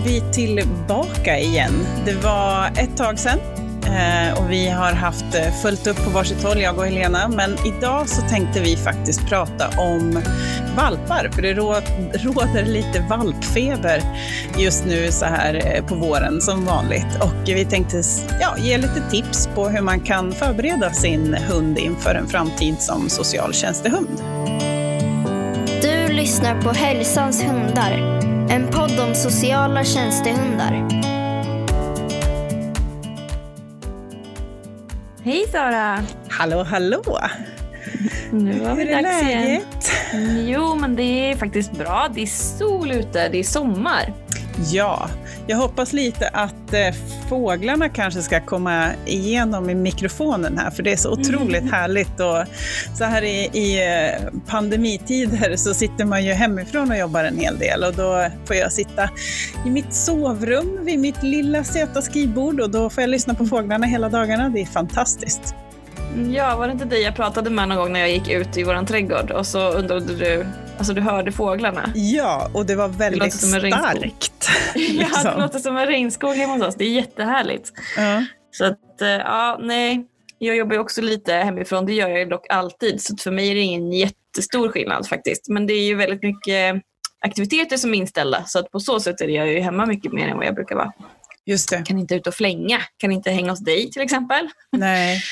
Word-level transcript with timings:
var 0.00 0.06
vi 0.06 0.22
tillbaka 0.32 1.38
igen. 1.38 1.86
Det 2.04 2.12
var 2.12 2.66
ett 2.66 2.96
tag 2.96 3.18
sedan 3.18 3.38
eh, 3.84 4.38
och 4.38 4.50
vi 4.50 4.68
har 4.68 4.92
haft 4.92 5.34
eh, 5.34 5.52
fullt 5.62 5.86
upp 5.86 6.04
på 6.04 6.10
varsitt 6.10 6.42
håll, 6.42 6.60
jag 6.60 6.78
och 6.78 6.86
Helena. 6.86 7.28
Men 7.28 7.56
idag 7.66 8.08
så 8.08 8.22
tänkte 8.22 8.60
vi 8.60 8.76
faktiskt 8.76 9.28
prata 9.28 9.80
om 9.80 10.22
valpar, 10.76 11.28
för 11.32 11.42
det 11.42 11.54
råder 12.24 12.64
lite 12.64 13.04
valpfeber 13.10 14.02
just 14.58 14.84
nu 14.84 15.12
så 15.12 15.24
här 15.24 15.74
eh, 15.74 15.86
på 15.86 15.94
våren 15.94 16.40
som 16.40 16.64
vanligt. 16.64 17.16
Och 17.20 17.48
vi 17.48 17.64
tänkte 17.64 18.02
ja, 18.40 18.58
ge 18.58 18.78
lite 18.78 19.10
tips 19.10 19.48
på 19.54 19.68
hur 19.68 19.80
man 19.80 20.00
kan 20.00 20.32
förbereda 20.32 20.92
sin 20.92 21.34
hund 21.34 21.78
inför 21.78 22.14
en 22.14 22.28
framtid 22.28 22.76
som 22.78 23.08
socialtjänstehund. 23.08 24.22
Du 25.82 26.12
lyssnar 26.12 26.62
på 26.62 26.70
Hälsans 26.70 27.42
hundar 27.42 28.29
en 28.50 28.66
podd 28.66 29.00
om 29.00 29.14
sociala 29.14 29.84
tjänstehundar. 29.84 30.88
Hej 35.24 35.44
Sara! 35.52 36.02
Hallå, 36.28 36.62
hallå! 36.62 37.02
Nu 38.32 38.58
var 38.58 38.74
Hur 38.74 38.88
är 38.88 39.02
läget? 39.02 39.92
Jo, 40.48 40.74
men 40.74 40.96
det 40.96 41.30
är 41.30 41.36
faktiskt 41.36 41.72
bra. 41.72 42.08
Det 42.14 42.22
är 42.22 42.26
sol 42.26 42.92
ute, 42.92 43.28
det 43.28 43.38
är 43.38 43.44
sommar. 43.44 44.12
Ja, 44.72 45.08
jag 45.50 45.56
hoppas 45.56 45.92
lite 45.92 46.28
att 46.28 46.72
eh, 46.72 46.94
fåglarna 47.28 47.88
kanske 47.88 48.22
ska 48.22 48.40
komma 48.40 48.88
igenom 49.06 49.70
i 49.70 49.74
mikrofonen 49.74 50.58
här, 50.58 50.70
för 50.70 50.82
det 50.82 50.92
är 50.92 50.96
så 50.96 51.10
otroligt 51.12 51.60
mm. 51.60 51.72
härligt. 51.72 52.20
Och 52.20 52.44
så 52.98 53.04
här 53.04 53.22
i, 53.22 53.50
i 53.52 53.80
eh, 53.86 54.28
pandemitider 54.46 55.56
så 55.56 55.74
sitter 55.74 56.04
man 56.04 56.24
ju 56.24 56.32
hemifrån 56.32 56.90
och 56.90 56.98
jobbar 56.98 57.24
en 57.24 57.38
hel 57.38 57.58
del 57.58 57.84
och 57.84 57.94
då 57.94 58.26
får 58.44 58.56
jag 58.56 58.72
sitta 58.72 59.10
i 59.66 59.70
mitt 59.70 59.94
sovrum 59.94 60.78
vid 60.84 60.98
mitt 60.98 61.22
lilla 61.22 61.64
söta 61.64 62.02
skrivbord 62.02 62.60
och 62.60 62.70
då 62.70 62.90
får 62.90 63.02
jag 63.02 63.10
lyssna 63.10 63.34
på 63.34 63.46
fåglarna 63.46 63.86
hela 63.86 64.08
dagarna. 64.08 64.48
Det 64.48 64.60
är 64.60 64.66
fantastiskt. 64.66 65.54
Ja, 66.32 66.56
var 66.56 66.66
det 66.66 66.72
inte 66.72 66.84
dig 66.84 67.02
jag 67.02 67.16
pratade 67.16 67.50
med 67.50 67.68
någon 67.68 67.78
gång 67.78 67.92
när 67.92 68.00
jag 68.00 68.10
gick 68.10 68.28
ut 68.28 68.56
i 68.56 68.62
vår 68.62 68.86
trädgård 68.86 69.30
och 69.30 69.46
så 69.46 69.70
undrade 69.70 70.14
du, 70.14 70.46
alltså 70.78 70.94
du 70.94 71.00
hörde 71.00 71.32
fåglarna? 71.32 71.92
Ja, 71.94 72.50
och 72.52 72.66
det 72.66 72.74
var 72.74 72.88
väldigt 72.88 73.22
det 73.22 73.48
starkt. 73.70 74.29
Liksom. 74.74 75.06
Ja, 75.24 75.34
det 75.34 75.40
låter 75.40 75.58
som 75.58 75.76
en 75.76 75.86
regnskog 75.86 76.34
hemma 76.34 76.52
hos 76.52 76.62
oss. 76.62 76.74
Det 76.74 76.84
är 76.84 76.90
jättehärligt. 76.90 77.72
Uh. 77.98 78.22
Så 78.50 78.64
att, 78.64 79.00
eh, 79.00 79.08
ja, 79.08 79.58
nej. 79.62 80.06
Jag 80.38 80.56
jobbar 80.56 80.78
också 80.78 81.02
lite 81.02 81.34
hemifrån, 81.34 81.86
det 81.86 81.92
gör 81.92 82.08
jag 82.08 82.30
dock 82.30 82.46
alltid. 82.48 83.02
Så 83.02 83.16
för 83.16 83.30
mig 83.30 83.50
är 83.50 83.54
det 83.54 83.60
ingen 83.60 83.92
jättestor 83.92 84.68
skillnad 84.68 85.08
faktiskt. 85.08 85.48
Men 85.48 85.66
det 85.66 85.72
är 85.72 85.84
ju 85.86 85.94
väldigt 85.94 86.22
mycket 86.22 86.82
aktiviteter 87.20 87.76
som 87.76 87.94
är 87.94 87.98
inställda. 87.98 88.44
Så 88.46 88.58
att 88.58 88.70
på 88.70 88.80
så 88.80 89.00
sätt 89.00 89.20
är 89.20 89.28
jag 89.28 89.48
ju 89.48 89.60
hemma 89.60 89.86
mycket 89.86 90.12
mer 90.12 90.28
än 90.28 90.36
vad 90.36 90.46
jag 90.46 90.54
brukar 90.54 90.76
vara. 90.76 90.92
Just 91.46 91.70
det. 91.70 91.82
Kan 91.86 91.98
inte 91.98 92.14
ut 92.14 92.26
och 92.26 92.34
flänga, 92.34 92.78
kan 92.96 93.12
inte 93.12 93.30
hänga 93.30 93.50
hos 93.50 93.60
dig 93.60 93.90
till 93.90 94.02
exempel. 94.02 94.48
Nej. 94.72 95.22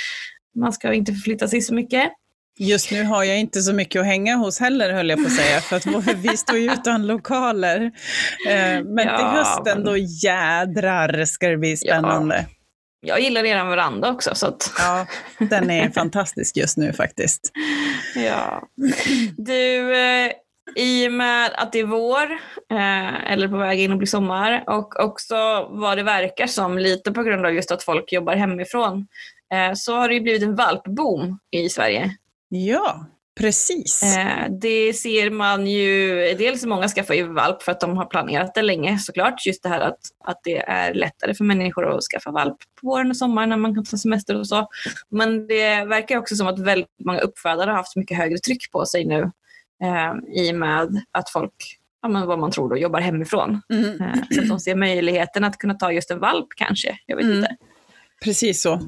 Man 0.55 0.73
ska 0.73 0.93
inte 0.93 1.13
förflytta 1.13 1.49
sig 1.49 1.61
så 1.61 1.75
mycket. 1.75 2.13
Just 2.61 2.91
nu 2.91 3.05
har 3.05 3.25
jag 3.25 3.39
inte 3.39 3.61
så 3.61 3.73
mycket 3.73 4.01
att 4.01 4.07
hänga 4.07 4.37
hos 4.37 4.61
heller, 4.61 4.93
höll 4.93 5.09
jag 5.09 5.19
på 5.19 5.27
att 5.27 5.37
säga, 5.37 5.61
för 5.61 5.77
att 5.77 6.17
vi 6.17 6.37
står 6.37 6.57
ju 6.57 6.73
utan 6.73 7.07
lokaler. 7.07 7.81
Eh, 8.49 8.85
men 8.85 9.07
ja, 9.07 9.19
till 9.19 9.27
hösten, 9.27 9.79
men... 9.79 9.85
då 9.85 9.97
jädrar 9.97 11.25
ska 11.25 11.49
det 11.49 11.57
bli 11.57 11.77
spännande. 11.77 12.47
Ja. 12.49 12.55
Jag 13.01 13.21
gillar 13.21 13.45
er 13.45 13.65
veranda 13.65 14.11
också. 14.11 14.35
Så 14.35 14.47
att... 14.47 14.73
Ja, 14.79 15.07
den 15.39 15.71
är 15.71 15.91
fantastisk 15.91 16.57
just 16.57 16.77
nu 16.77 16.93
faktiskt. 16.93 17.53
Ja. 18.17 18.69
Du, 19.37 19.97
eh, 19.97 20.33
i 20.77 21.09
och 21.09 21.13
med 21.13 21.51
att 21.55 21.73
det 21.73 21.79
är 21.79 21.85
vår, 21.85 22.33
eh, 22.71 23.33
eller 23.33 23.49
på 23.49 23.57
väg 23.57 23.81
in 23.81 23.93
att 23.93 23.99
bli 23.99 24.07
sommar, 24.07 24.65
och 24.67 25.01
också 25.01 25.69
vad 25.71 25.99
det 25.99 26.03
verkar 26.03 26.47
som, 26.47 26.79
lite 26.79 27.13
på 27.13 27.23
grund 27.23 27.47
av 27.47 27.55
just 27.55 27.71
att 27.71 27.83
folk 27.83 28.13
jobbar 28.13 28.37
hemifrån, 28.37 29.07
så 29.75 29.97
har 29.97 30.09
det 30.09 30.15
ju 30.15 30.21
blivit 30.21 30.43
en 30.43 30.55
valpboom 30.55 31.39
i 31.51 31.69
Sverige. 31.69 32.11
Ja, 32.49 33.07
precis. 33.41 34.03
Eh, 34.03 34.51
det 34.61 34.93
ser 34.93 35.31
man 35.31 35.67
ju, 35.67 36.15
dels 36.39 36.65
många 36.65 36.89
skaffar 36.89 37.15
ju 37.15 37.33
valp 37.33 37.63
för 37.63 37.73
att 37.73 37.81
de 37.81 37.97
har 37.97 38.05
planerat 38.05 38.55
det 38.55 38.63
länge 38.63 38.99
såklart. 38.99 39.47
Just 39.47 39.63
det 39.63 39.69
här 39.69 39.81
att, 39.81 39.99
att 40.25 40.41
det 40.45 40.59
är 40.59 40.95
lättare 40.95 41.35
för 41.35 41.45
människor 41.45 41.97
att 41.97 42.05
skaffa 42.05 42.31
valp 42.31 42.57
på 42.81 42.87
våren 42.87 43.11
och 43.11 43.17
sommaren 43.17 43.49
när 43.49 43.57
man 43.57 43.75
kan 43.75 43.85
ta 43.85 43.97
semester 43.97 44.39
och 44.39 44.49
så. 44.49 44.69
Men 45.11 45.47
det 45.47 45.85
verkar 45.85 46.17
också 46.17 46.37
som 46.37 46.47
att 46.47 46.59
väldigt 46.59 46.89
många 47.05 47.21
uppfödare 47.21 47.71
har 47.71 47.77
haft 47.77 47.97
mycket 47.97 48.17
högre 48.17 48.39
tryck 48.39 48.71
på 48.71 48.87
sig 48.87 49.05
nu 49.05 49.31
eh, 49.85 50.43
i 50.45 50.53
och 50.53 50.57
med 50.57 51.03
att 51.13 51.31
folk 51.31 51.79
ja, 52.03 52.09
men 52.09 52.27
vad 52.27 52.39
man 52.39 52.51
tror 52.51 52.69
då, 52.69 52.77
jobbar 52.77 53.01
hemifrån. 53.01 53.63
Mm. 53.73 54.01
Eh, 54.01 54.15
så 54.31 54.41
att 54.41 54.49
de 54.49 54.61
ser 54.61 54.75
möjligheten 54.75 55.45
att 55.45 55.59
kunna 55.59 55.75
ta 55.75 55.93
just 55.93 56.11
en 56.11 56.21
valp 56.21 56.49
kanske. 56.57 56.99
Jag 57.07 57.17
vet 57.17 57.25
mm. 57.25 57.39
inte. 57.39 57.57
Precis 58.25 58.63
så. 58.63 58.81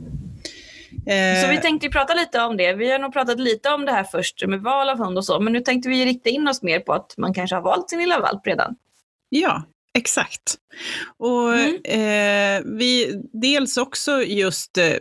Så 1.43 1.49
vi 1.49 1.57
eh, 1.57 1.61
tänkte 1.61 1.89
prata 1.89 2.15
lite 2.15 2.41
om 2.41 2.57
det. 2.57 2.73
Vi 2.73 2.91
har 2.91 2.99
nog 2.99 3.13
pratat 3.13 3.41
lite 3.41 3.71
om 3.71 3.85
det 3.85 3.93
här 3.93 4.05
först 4.05 4.47
med 4.47 4.61
val 4.61 4.89
av 4.89 4.99
hund 4.99 5.19
och 5.19 5.25
så, 5.25 5.41
men 5.41 5.53
nu 5.53 5.61
tänkte 5.61 5.89
vi 5.89 6.05
rikta 6.05 6.31
in 6.31 6.49
oss 6.49 6.63
mer 6.63 6.81
på 6.81 6.93
att 6.93 7.15
man 7.17 7.35
kanske 7.35 7.57
har 7.57 7.63
valt 7.63 7.91
sin 7.91 7.99
lilla 7.99 8.21
valp 8.21 8.47
redan. 8.47 8.77
Ja, 9.29 9.63
exakt. 9.95 10.55
Och 11.19 11.55
mm. 11.55 11.75
eh, 11.85 12.63
vi, 12.79 13.21
dels 13.33 13.77
också 13.77 14.23
just, 14.23 14.79
eh, 14.79 14.97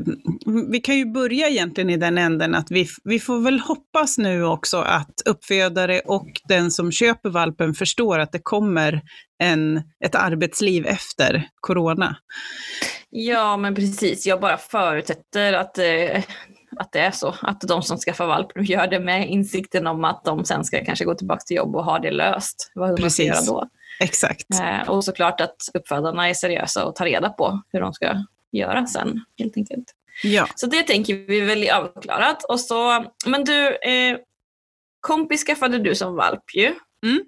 vi 0.71 0.79
kan 0.79 0.97
ju 0.97 1.05
börja 1.05 1.49
egentligen 1.49 1.89
i 1.89 1.97
den 1.97 2.17
änden 2.17 2.55
att 2.55 2.71
vi, 2.71 2.87
vi 3.03 3.19
får 3.19 3.41
väl 3.41 3.59
hoppas 3.59 4.17
nu 4.17 4.45
också 4.45 4.77
att 4.77 5.21
uppfödare 5.25 5.99
och 5.99 6.29
den 6.47 6.71
som 6.71 6.91
köper 6.91 7.29
valpen 7.29 7.73
förstår 7.73 8.19
att 8.19 8.31
det 8.31 8.39
kommer 8.43 9.01
en, 9.43 9.81
ett 10.05 10.15
arbetsliv 10.15 10.85
efter 10.85 11.47
corona. 11.61 12.17
Ja, 13.09 13.57
men 13.57 13.75
precis. 13.75 14.25
Jag 14.27 14.39
bara 14.39 14.57
förutsätter 14.57 15.53
att, 15.53 15.77
eh, 15.77 16.23
att 16.77 16.91
det 16.91 16.99
är 16.99 17.11
så. 17.11 17.35
Att 17.41 17.61
de 17.61 17.83
som 17.83 17.97
skaffar 17.97 18.27
valp 18.27 18.47
nu 18.55 18.63
gör 18.63 18.87
det 18.87 18.99
med 18.99 19.29
insikten 19.29 19.87
om 19.87 20.03
att 20.03 20.23
de 20.25 20.45
sen 20.45 20.63
ska 20.63 20.85
kanske 20.85 21.05
gå 21.05 21.15
tillbaka 21.15 21.41
till 21.41 21.57
jobb 21.57 21.75
och 21.75 21.85
ha 21.85 21.99
det 21.99 22.11
löst. 22.11 22.71
Vad 22.75 22.97
precis. 22.97 23.27
man 23.29 23.35
ska 23.35 23.51
göra 23.51 23.61
då. 23.61 23.69
Exakt. 23.99 24.47
Eh, 24.59 24.89
och 24.89 25.03
såklart 25.03 25.41
att 25.41 25.55
uppfödarna 25.73 26.29
är 26.29 26.33
seriösa 26.33 26.85
och 26.85 26.95
tar 26.95 27.05
reda 27.05 27.29
på 27.29 27.61
hur 27.71 27.81
de 27.81 27.93
ska 27.93 28.15
göra 28.51 28.85
sen, 28.85 29.25
helt 29.37 29.57
enkelt. 29.57 29.95
Ja. 30.23 30.47
Så 30.55 30.67
det 30.67 30.83
tänker 30.83 31.13
vi 31.13 31.41
väl 31.41 31.63
är 31.63 31.73
avklarat. 31.73 32.43
Och 32.43 32.59
så, 32.59 33.05
men 33.25 33.43
du, 33.43 33.75
eh, 33.75 34.17
kompis 34.99 35.45
skaffade 35.45 35.79
du 35.79 35.95
som 35.95 36.15
valp 36.15 36.43
ju. 36.55 36.75
Mm. 37.03 37.23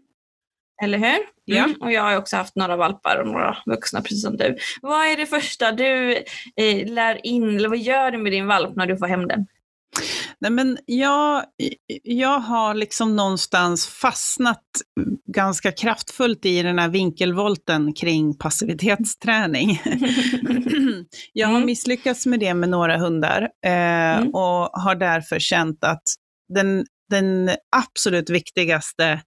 Eller 0.82 0.98
hur? 0.98 1.20
Ja. 1.46 1.64
Mm. 1.64 1.76
Och 1.82 1.92
jag 1.92 2.02
har 2.02 2.18
också 2.18 2.36
haft 2.36 2.56
några 2.56 2.76
valpar 2.76 3.22
och 3.22 3.28
några 3.28 3.58
vuxna 3.66 4.02
precis 4.02 4.22
som 4.22 4.38
du. 4.38 4.58
Vad 4.82 5.08
är 5.08 5.18
det 5.18 5.26
första 5.26 5.72
du 5.72 6.18
eh, 6.56 6.88
lär 6.94 7.26
in, 7.26 7.58
eller 7.58 7.70
vad 7.70 7.78
gör 7.78 8.12
du 8.12 8.18
med 8.18 8.32
din 8.32 8.48
valp 8.48 8.76
när 8.76 8.86
du 8.86 8.98
får 8.98 9.08
hem 9.08 9.28
den? 9.28 9.46
Nej, 10.40 10.52
men 10.52 10.78
jag, 10.86 11.44
jag 12.04 12.40
har 12.40 12.74
liksom 12.74 13.16
någonstans 13.16 13.88
fastnat 13.88 14.64
ganska 15.28 15.72
kraftfullt 15.72 16.46
i 16.46 16.62
den 16.62 16.80
här 16.80 16.90
vinkelvolten 16.90 17.94
kring 17.94 18.38
passivitetsträning. 18.38 19.82
jag 21.34 21.48
har 21.48 21.56
mm. 21.56 21.66
misslyckats 21.66 22.26
med 22.26 22.40
det 22.40 22.54
med 22.54 22.70
några 22.70 22.98
hundar 22.98 23.42
eh, 23.66 23.72
mm. 24.18 24.30
och 24.30 24.70
har 24.82 24.96
därför 24.96 25.40
känt 25.40 25.84
att 25.84 26.04
den, 26.54 26.86
den 27.10 27.52
absolut 27.76 28.30
viktigaste 28.30 29.22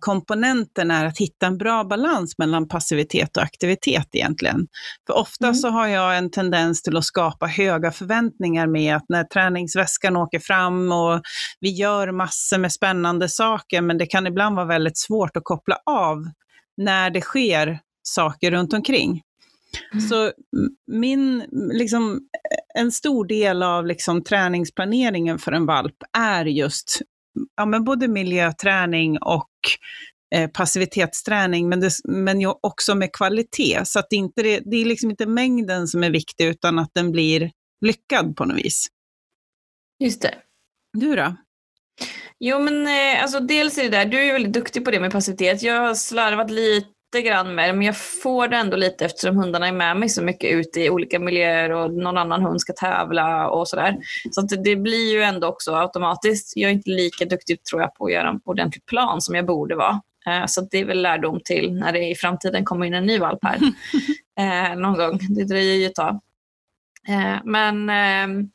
komponenten 0.00 0.90
är 0.90 1.04
att 1.04 1.18
hitta 1.18 1.46
en 1.46 1.58
bra 1.58 1.84
balans 1.84 2.38
mellan 2.38 2.68
passivitet 2.68 3.36
och 3.36 3.42
aktivitet 3.42 4.08
egentligen. 4.12 4.66
För 5.06 5.14
ofta 5.14 5.46
mm. 5.46 5.54
så 5.54 5.68
har 5.68 5.86
jag 5.86 6.18
en 6.18 6.30
tendens 6.30 6.82
till 6.82 6.96
att 6.96 7.04
skapa 7.04 7.46
höga 7.46 7.90
förväntningar 7.90 8.66
med 8.66 8.96
att 8.96 9.04
när 9.08 9.24
träningsväskan 9.24 10.16
åker 10.16 10.38
fram 10.38 10.92
och 10.92 11.20
vi 11.60 11.70
gör 11.70 12.12
massor 12.12 12.58
med 12.58 12.72
spännande 12.72 13.28
saker, 13.28 13.80
men 13.80 13.98
det 13.98 14.06
kan 14.06 14.26
ibland 14.26 14.56
vara 14.56 14.66
väldigt 14.66 14.98
svårt 14.98 15.36
att 15.36 15.44
koppla 15.44 15.78
av 15.86 16.24
när 16.76 17.10
det 17.10 17.20
sker 17.20 17.78
saker 18.02 18.50
runt 18.50 18.72
omkring. 18.72 19.22
Mm. 19.92 20.08
Så 20.08 20.32
min, 20.86 21.44
liksom, 21.72 22.20
en 22.74 22.92
stor 22.92 23.26
del 23.26 23.62
av 23.62 23.86
liksom, 23.86 24.24
träningsplaneringen 24.24 25.38
för 25.38 25.52
en 25.52 25.66
valp 25.66 25.96
är 26.18 26.44
just 26.44 27.00
ja, 27.56 27.66
men 27.66 27.84
både 27.84 28.08
miljöträning 28.08 29.18
och 29.18 29.50
eh, 30.34 30.50
passivitetsträning, 30.50 31.68
men, 31.68 31.80
det, 31.80 31.90
men 32.04 32.52
också 32.60 32.94
med 32.94 33.12
kvalitet. 33.12 33.80
Så 33.84 33.98
att 33.98 34.06
det, 34.10 34.16
inte, 34.16 34.42
det, 34.42 34.62
det 34.64 34.76
är 34.76 34.84
liksom 34.84 35.10
inte 35.10 35.26
mängden 35.26 35.88
som 35.88 36.04
är 36.04 36.10
viktig, 36.10 36.46
utan 36.46 36.78
att 36.78 36.90
den 36.94 37.12
blir 37.12 37.50
lyckad 37.86 38.36
på 38.36 38.44
något 38.44 38.56
vis. 38.56 38.86
Just 40.04 40.22
det. 40.22 40.34
Du 40.92 41.16
då? 41.16 41.36
Jo, 42.38 42.58
men 42.58 42.86
eh, 42.86 43.22
alltså, 43.22 43.40
dels 43.40 43.78
är 43.78 43.82
det 43.82 43.88
där, 43.88 44.04
du 44.04 44.18
är 44.18 44.32
väldigt 44.32 44.52
duktig 44.52 44.84
på 44.84 44.90
det 44.90 45.00
med 45.00 45.12
passivitet. 45.12 45.62
Jag 45.62 45.80
har 45.80 45.94
slarvat 45.94 46.50
lite 46.50 46.88
grann 47.22 47.54
med 47.54 47.68
det, 47.68 47.72
men 47.72 47.86
jag 47.86 47.96
får 47.96 48.48
det 48.48 48.56
ändå 48.56 48.76
lite 48.76 49.04
eftersom 49.04 49.36
hundarna 49.36 49.68
är 49.68 49.72
med 49.72 49.96
mig 49.96 50.08
så 50.08 50.22
mycket 50.22 50.52
ute 50.52 50.80
i 50.80 50.90
olika 50.90 51.18
miljöer 51.18 51.70
och 51.70 51.94
någon 51.94 52.18
annan 52.18 52.42
hund 52.42 52.60
ska 52.60 52.72
tävla 52.72 53.48
och 53.48 53.68
sådär. 53.68 53.96
Så 54.30 54.40
det 54.40 54.76
blir 54.76 55.12
ju 55.12 55.22
ändå 55.22 55.48
också 55.48 55.74
automatiskt. 55.74 56.52
Jag 56.56 56.70
är 56.70 56.74
inte 56.74 56.90
lika 56.90 57.24
duktig 57.24 57.64
tror 57.64 57.80
jag 57.82 57.94
på 57.94 58.06
att 58.06 58.12
göra 58.12 58.28
en 58.28 58.40
ordentlig 58.44 58.86
plan 58.86 59.20
som 59.20 59.34
jag 59.34 59.46
borde 59.46 59.76
vara. 59.76 60.00
Eh, 60.26 60.46
så 60.46 60.60
det 60.60 60.78
är 60.78 60.84
väl 60.84 61.02
lärdom 61.02 61.40
till 61.44 61.74
när 61.74 61.92
det 61.92 62.08
i 62.08 62.14
framtiden 62.14 62.64
kommer 62.64 62.86
in 62.86 62.94
en 62.94 63.06
ny 63.06 63.18
valp 63.18 63.38
här. 63.42 63.58
eh, 64.72 64.76
någon 64.76 64.94
gång. 64.94 65.18
Det 65.28 65.44
dröjer 65.44 65.74
ju 65.74 65.86
ett 65.86 65.94
tag. 65.94 66.20
Eh, 67.08 67.36
men 67.44 67.90
ehm, 67.90 68.50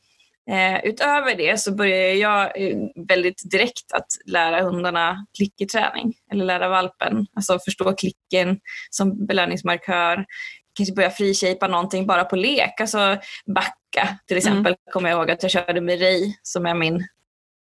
eh, 0.49 0.79
utöver 0.83 1.35
det 1.35 1.59
så 1.59 1.75
börjar 1.75 2.13
jag 2.13 2.61
eh, 2.61 2.77
väldigt 3.07 3.51
direkt 3.51 3.91
att 3.93 4.07
lära 4.25 4.61
hundarna 4.61 5.25
klickerträning. 5.37 6.13
Eller 6.31 6.45
lära 6.45 6.69
valpen, 6.69 7.27
alltså 7.35 7.59
förstå 7.65 7.93
klicken 7.93 8.59
som 8.89 9.25
belöningsmarkör. 9.25 10.25
Kanske 10.73 10.95
börja 10.95 11.11
frishapa 11.11 11.67
någonting 11.67 12.07
bara 12.07 12.23
på 12.23 12.35
lek. 12.35 12.81
Alltså 12.81 13.17
backa 13.55 14.19
till 14.27 14.37
exempel. 14.37 14.73
Mm. 14.73 14.77
kommer 14.93 15.09
jag 15.09 15.17
ihåg 15.17 15.31
att 15.31 15.43
jag 15.43 15.51
körde 15.51 15.81
med 15.81 16.01
Ray 16.01 16.33
som 16.43 16.65
är 16.65 16.73
min 16.73 17.07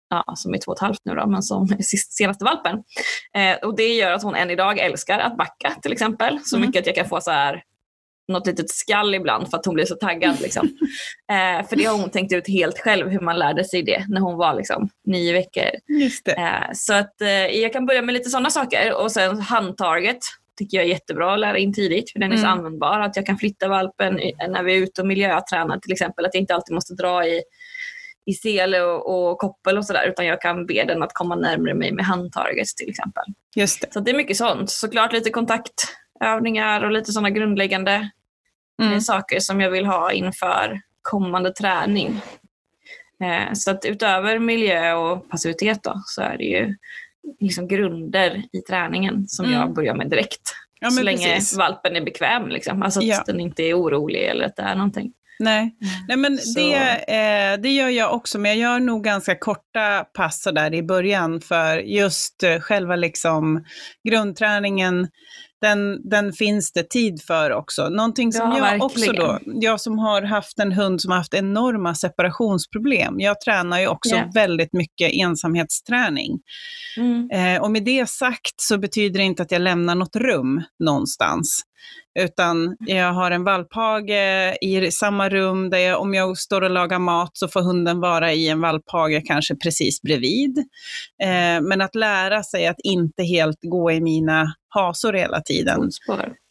ja, 0.08 0.24
som 0.36 0.54
är 0.54 0.58
två 0.58 0.70
och 0.70 0.76
ett 0.76 0.80
halvt 0.80 1.00
nu 1.04 1.14
då, 1.14 1.26
men 1.26 1.42
som 1.42 1.62
är 1.62 1.82
senaste 1.96 2.44
valpen. 2.44 2.82
Eh, 3.34 3.56
och 3.68 3.76
det 3.76 3.94
gör 3.94 4.12
att 4.12 4.22
hon 4.22 4.34
än 4.34 4.50
idag 4.50 4.78
älskar 4.78 5.18
att 5.18 5.36
backa 5.36 5.76
till 5.82 5.92
exempel. 5.92 6.40
Så 6.44 6.56
mm. 6.56 6.66
mycket 6.66 6.80
att 6.80 6.86
jag 6.86 6.96
kan 6.96 7.08
få 7.08 7.20
så 7.20 7.30
här 7.30 7.62
något 8.28 8.46
litet 8.46 8.70
skall 8.70 9.14
ibland 9.14 9.50
för 9.50 9.58
att 9.58 9.66
hon 9.66 9.74
blir 9.74 9.84
så 9.84 9.94
taggad. 9.94 10.40
Liksom. 10.40 10.66
eh, 11.30 11.68
för 11.68 11.76
det 11.76 11.84
har 11.84 11.98
hon 11.98 12.10
tänkt 12.10 12.32
ut 12.32 12.48
helt 12.48 12.78
själv 12.78 13.08
hur 13.08 13.20
man 13.20 13.38
lärde 13.38 13.64
sig 13.64 13.82
det 13.82 14.04
när 14.08 14.20
hon 14.20 14.36
var 14.36 14.54
liksom, 14.54 14.88
nio 15.06 15.32
veckor. 15.32 15.70
Eh, 16.36 16.72
så 16.74 16.94
att 16.94 17.20
eh, 17.20 17.28
jag 17.28 17.72
kan 17.72 17.86
börja 17.86 18.02
med 18.02 18.12
lite 18.12 18.30
sådana 18.30 18.50
saker 18.50 18.94
och 18.94 19.12
sen 19.12 19.40
handtarget 19.40 20.18
tycker 20.58 20.76
jag 20.76 20.84
är 20.84 20.88
jättebra 20.88 21.34
att 21.34 21.40
lära 21.40 21.58
in 21.58 21.72
tidigt 21.72 22.12
för 22.12 22.18
den 22.18 22.32
är 22.32 22.36
så 22.36 22.46
mm. 22.46 22.58
användbar. 22.58 23.00
Att 23.00 23.16
jag 23.16 23.26
kan 23.26 23.38
flytta 23.38 23.68
valpen 23.68 24.20
när 24.48 24.62
vi 24.62 24.76
är 24.76 24.78
ute 24.78 25.00
och 25.00 25.06
miljötränar 25.06 25.78
till 25.78 25.92
exempel. 25.92 26.24
Att 26.24 26.34
jag 26.34 26.40
inte 26.40 26.54
alltid 26.54 26.74
måste 26.74 26.94
dra 26.94 27.26
i 27.26 27.42
i 28.26 28.32
sele 28.32 28.82
och, 28.82 29.30
och 29.30 29.38
koppel 29.38 29.78
och 29.78 29.86
sådär 29.86 30.08
utan 30.08 30.26
jag 30.26 30.40
kan 30.40 30.66
be 30.66 30.84
den 30.84 31.02
att 31.02 31.12
komma 31.12 31.36
närmare 31.36 31.74
mig 31.74 31.92
med 31.92 32.04
handtaget 32.04 32.66
till 32.76 32.88
exempel. 32.88 33.24
Just 33.56 33.80
det. 33.80 33.92
Så 33.92 34.00
det 34.00 34.10
är 34.10 34.16
mycket 34.16 34.36
sånt. 34.36 34.70
Såklart 34.70 35.12
lite 35.12 35.30
kontaktövningar 36.18 36.84
och 36.84 36.92
lite 36.92 37.12
sådana 37.12 37.30
grundläggande 37.30 38.10
mm. 38.82 39.00
saker 39.00 39.40
som 39.40 39.60
jag 39.60 39.70
vill 39.70 39.86
ha 39.86 40.12
inför 40.12 40.80
kommande 41.02 41.52
träning. 41.52 42.20
Eh, 43.20 43.52
så 43.52 43.70
att 43.70 43.84
utöver 43.84 44.38
miljö 44.38 44.92
och 44.94 45.30
passivitet 45.30 45.82
då, 45.82 46.02
så 46.06 46.22
är 46.22 46.38
det 46.38 46.44
ju 46.44 46.76
liksom 47.40 47.68
grunder 47.68 48.42
i 48.52 48.60
träningen 48.60 49.28
som 49.28 49.46
mm. 49.46 49.58
jag 49.60 49.74
börjar 49.74 49.94
med 49.94 50.10
direkt. 50.10 50.54
Ja, 50.80 50.90
så 50.90 51.02
länge 51.02 51.34
precis. 51.34 51.58
valpen 51.58 51.96
är 51.96 52.00
bekväm, 52.00 52.48
liksom. 52.48 52.82
alltså 52.82 53.00
att 53.00 53.06
ja. 53.06 53.22
den 53.26 53.40
inte 53.40 53.62
är 53.62 53.74
orolig 53.74 54.24
eller 54.24 54.44
att 54.44 54.56
det 54.56 54.62
är 54.62 54.74
någonting. 54.74 55.12
Nej, 55.38 55.60
mm. 55.60 55.74
Nej 56.08 56.16
men 56.16 56.38
det, 56.54 56.74
eh, 57.08 57.60
det 57.60 57.70
gör 57.70 57.88
jag 57.88 58.14
också, 58.14 58.38
men 58.38 58.50
jag 58.50 58.72
gör 58.72 58.80
nog 58.80 59.04
ganska 59.04 59.34
korta 59.34 60.04
pass 60.04 60.48
där 60.52 60.74
i 60.74 60.82
början 60.82 61.40
för 61.40 61.78
just 61.78 62.42
eh, 62.42 62.60
själva 62.60 62.96
liksom 62.96 63.64
grundträningen 64.08 65.08
den, 65.64 66.08
den 66.10 66.32
finns 66.32 66.72
det 66.72 66.90
tid 66.90 67.22
för 67.22 67.50
också. 67.50 67.88
Någonting 67.88 68.32
som 68.32 68.50
ja, 68.50 68.56
jag 68.56 68.62
verkligen. 68.62 68.82
också 68.82 69.12
då, 69.12 69.38
jag 69.60 69.80
som 69.80 69.98
har 69.98 70.22
haft 70.22 70.58
en 70.58 70.72
hund 70.72 71.00
som 71.00 71.10
har 71.10 71.18
haft 71.18 71.34
enorma 71.34 71.94
separationsproblem, 71.94 73.20
jag 73.20 73.40
tränar 73.40 73.80
ju 73.80 73.86
också 73.86 74.14
yeah. 74.14 74.32
väldigt 74.34 74.72
mycket 74.72 75.12
ensamhetsträning. 75.12 76.40
Mm. 76.96 77.30
Eh, 77.30 77.62
och 77.62 77.70
med 77.70 77.84
det 77.84 78.08
sagt 78.08 78.60
så 78.60 78.78
betyder 78.78 79.18
det 79.18 79.24
inte 79.24 79.42
att 79.42 79.52
jag 79.52 79.62
lämnar 79.62 79.94
något 79.94 80.16
rum 80.16 80.62
någonstans. 80.84 81.62
Utan 82.18 82.76
jag 82.78 83.12
har 83.12 83.30
en 83.30 83.44
valphage 83.44 84.10
i 84.60 84.90
samma 84.90 85.28
rum 85.28 85.70
där 85.70 85.78
jag, 85.78 86.00
om 86.00 86.14
jag 86.14 86.38
står 86.38 86.62
och 86.62 86.70
lagar 86.70 86.98
mat 86.98 87.30
så 87.32 87.48
får 87.48 87.62
hunden 87.62 88.00
vara 88.00 88.32
i 88.32 88.48
en 88.48 88.60
valphage 88.60 89.26
kanske 89.26 89.56
precis 89.56 90.02
bredvid. 90.02 90.58
Eh, 91.22 91.60
men 91.62 91.80
att 91.80 91.94
lära 91.94 92.42
sig 92.42 92.66
att 92.66 92.80
inte 92.84 93.22
helt 93.22 93.58
gå 93.62 93.92
i 93.92 94.00
mina 94.00 94.54
hasor 94.68 95.12
hela 95.12 95.40
tiden. 95.40 95.90